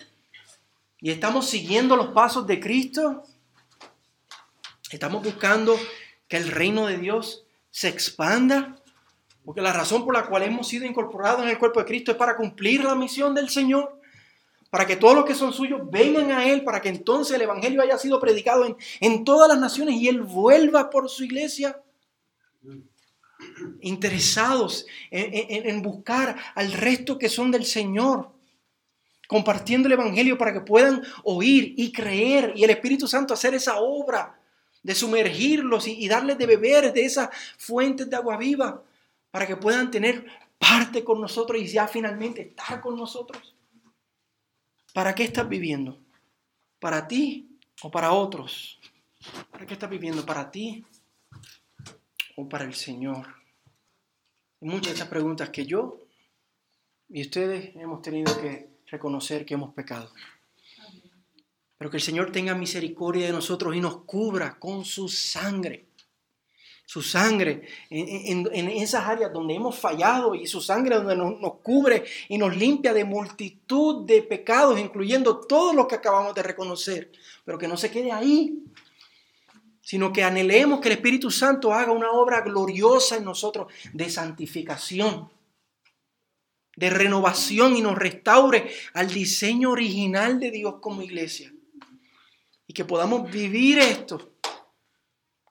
y 1.01 1.11
estamos 1.11 1.49
siguiendo 1.49 1.97
los 1.97 2.09
pasos 2.09 2.47
de 2.47 2.61
Cristo. 2.61 3.23
Estamos 4.91 5.23
buscando 5.23 5.79
que 6.29 6.37
el 6.37 6.49
reino 6.49 6.87
de 6.87 6.99
Dios 6.99 7.45
se 7.71 7.89
expanda. 7.89 8.77
Porque 9.43 9.63
la 9.63 9.73
razón 9.73 10.05
por 10.05 10.13
la 10.13 10.27
cual 10.27 10.43
hemos 10.43 10.69
sido 10.69 10.85
incorporados 10.85 11.43
en 11.45 11.49
el 11.49 11.59
cuerpo 11.59 11.81
de 11.81 11.87
Cristo 11.87 12.11
es 12.11 12.19
para 12.19 12.37
cumplir 12.37 12.85
la 12.85 12.95
misión 12.95 13.35
del 13.35 13.49
Señor. 13.49 14.00
Para 14.71 14.87
que 14.87 14.97
todos 14.97 15.17
los 15.17 15.25
que 15.25 15.35
son 15.35 15.53
suyos 15.53 15.81
vengan 15.91 16.31
a 16.31 16.49
Él, 16.49 16.63
para 16.65 16.81
que 16.81 16.89
entonces 16.89 17.35
el 17.35 17.43
Evangelio 17.43 17.83
haya 17.83 17.99
sido 17.99 18.21
predicado 18.21 18.65
en, 18.65 18.77
en 19.01 19.25
todas 19.25 19.49
las 19.49 19.59
naciones 19.59 19.97
y 19.97 20.09
Él 20.09 20.23
vuelva 20.23 20.89
por 20.91 21.09
su 21.09 21.25
iglesia. 21.25 21.81
Interesados 23.81 24.87
en, 25.11 25.67
en 25.67 25.83
buscar 25.83 26.37
al 26.55 26.73
resto 26.73 27.19
que 27.19 27.29
son 27.29 27.51
del 27.51 27.65
Señor 27.65 28.31
compartiendo 29.31 29.87
el 29.87 29.93
Evangelio 29.93 30.37
para 30.37 30.53
que 30.53 30.61
puedan 30.61 31.05
oír 31.23 31.75
y 31.77 31.93
creer 31.93 32.53
y 32.57 32.65
el 32.65 32.71
Espíritu 32.71 33.07
Santo 33.07 33.33
hacer 33.33 33.55
esa 33.55 33.79
obra 33.79 34.37
de 34.83 34.93
sumergirlos 34.93 35.87
y, 35.87 36.09
darles 36.09 36.37
de 36.37 36.47
beber 36.47 36.93
de 36.93 37.05
esas 37.05 37.29
fuentes 37.57 38.11
de 38.11 38.17
agua 38.17 38.37
viva 38.37 38.83
para 39.31 39.47
que 39.47 39.55
puedan 39.55 39.89
tener 39.89 40.27
parte 40.59 41.05
con 41.05 41.21
nosotros 41.21 41.61
y 41.61 41.67
ya 41.69 41.87
finalmente 41.87 42.43
estar 42.43 42.81
con 42.81 42.97
nosotros. 42.97 43.55
¿Para 44.93 45.15
qué 45.15 45.23
estás 45.23 45.49
viviendo? 45.49 45.99
¿Para 46.81 47.07
ti 47.07 47.59
o 47.83 47.91
para 47.91 48.13
otros? 48.13 48.81
¿Para 49.51 49.65
qué 49.65 49.75
estás 49.75 49.89
viviendo? 49.89 50.27
¿Para 50.27 50.51
ti 50.51 50.85
o 52.37 52.49
para 52.49 52.65
el 52.65 52.75
Señor? 52.75 53.35
Muchas 54.61 54.89
de 54.89 54.95
esas 54.95 55.09
preguntas 55.09 55.51
que 55.51 55.65
yo 55.65 55.99
y 57.09 57.23
ustedes 57.23 57.75
hemos 57.77 58.03
tenido 58.03 58.41
que 58.41 58.69
reconocer 58.87 59.47
que 59.47 59.55
hemos 59.55 59.75
pecado. 59.75 60.13
Pero 61.79 61.91
que 61.91 61.97
el 61.97 62.03
Señor 62.03 62.33
tenga 62.33 62.55
misericordia 62.55 63.27
de 63.27 63.33
nosotros 63.33 63.75
y 63.77 63.81
nos 63.81 63.99
cubra 64.05 64.59
con 64.59 64.85
su 64.85 65.09
sangre. 65.09 65.87
Su 66.91 67.03
sangre 67.03 67.63
en, 67.89 68.69
esas 68.69 69.07
áreas 69.07 69.33
donde 69.33 69.55
hemos 69.55 69.79
fallado 69.79 70.35
y 70.35 70.49
su 70.49 70.61
sangre 70.61 70.97
donde 70.97 71.15
nos, 71.15 71.39
nos 71.39 71.59
cubre 71.63 72.03
y 72.29 72.37
nos 72.37 72.57
limpia 72.57 72.93
de 72.93 73.05
multitud 73.05 74.05
de 74.05 74.23
pecados, 74.23 74.77
incluyendo 74.81 75.39
todos 75.39 75.73
los 75.73 75.87
que 75.87 75.95
acabamos 75.95 76.35
de 76.35 76.43
reconocer. 76.43 77.13
Pero 77.45 77.59
que 77.59 77.69
no 77.69 77.77
se 77.77 77.93
quede 77.93 78.11
ahí, 78.11 78.65
sino 79.81 80.13
que 80.13 80.25
anhelemos 80.25 80.81
que 80.81 80.89
el 80.89 80.95
Espíritu 80.95 81.31
Santo 81.31 81.73
haga 81.73 81.93
una 81.93 82.11
obra 82.11 82.41
gloriosa 82.41 83.19
en 83.19 83.23
nosotros 83.25 83.73
de 83.93 84.11
santificación 84.11 85.31
de 86.75 86.91
renovación 86.91 87.77
y 87.77 87.83
nos 87.83 87.97
restaure 87.97 88.69
al 88.95 89.07
diseño 89.07 89.71
original 89.71 90.41
de 90.41 90.51
Dios 90.51 90.75
como 90.81 91.03
iglesia. 91.03 91.53
Y 92.67 92.73
que 92.73 92.85
podamos 92.85 93.31
vivir 93.31 93.79
esto 93.79 94.30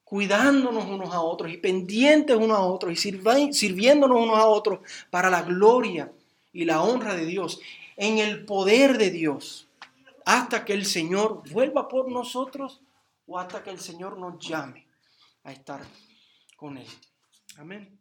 cuidándonos 0.10 0.86
unos 0.86 1.13
a 1.13 1.22
otros 1.22 1.52
y 1.52 1.58
pendientes 1.58 2.36
unos 2.36 2.58
a 2.58 2.62
otros 2.62 2.93
y 2.93 3.54
sirviéndonos 3.54 4.19
unos 4.19 4.38
a 4.38 4.48
otros 4.48 4.80
para 5.12 5.30
la 5.30 5.43
gloria 5.43 6.12
y 6.52 6.65
la 6.65 6.82
honra 6.82 7.13
de 7.13 7.28
Dios, 7.28 7.62
en 7.95 8.17
el 8.17 8.43
poder 8.43 8.98
de 8.98 9.12
Dios, 9.12 9.67
hasta 10.26 10.65
que 10.65 10.74
el 10.74 10.86
Señor 10.86 11.43
vuelva 11.52 11.88
por 11.88 12.10
nosotros 12.10 12.82
o 13.28 13.38
hasta 13.38 13.62
que 13.62 13.69
el 13.69 13.80
Señor 13.80 14.17
nos 14.17 14.39
llame 14.39 14.88
a 15.43 15.52
estar 15.52 15.82
con 16.58 16.78
Él. 16.78 16.88
Amén. 17.58 17.99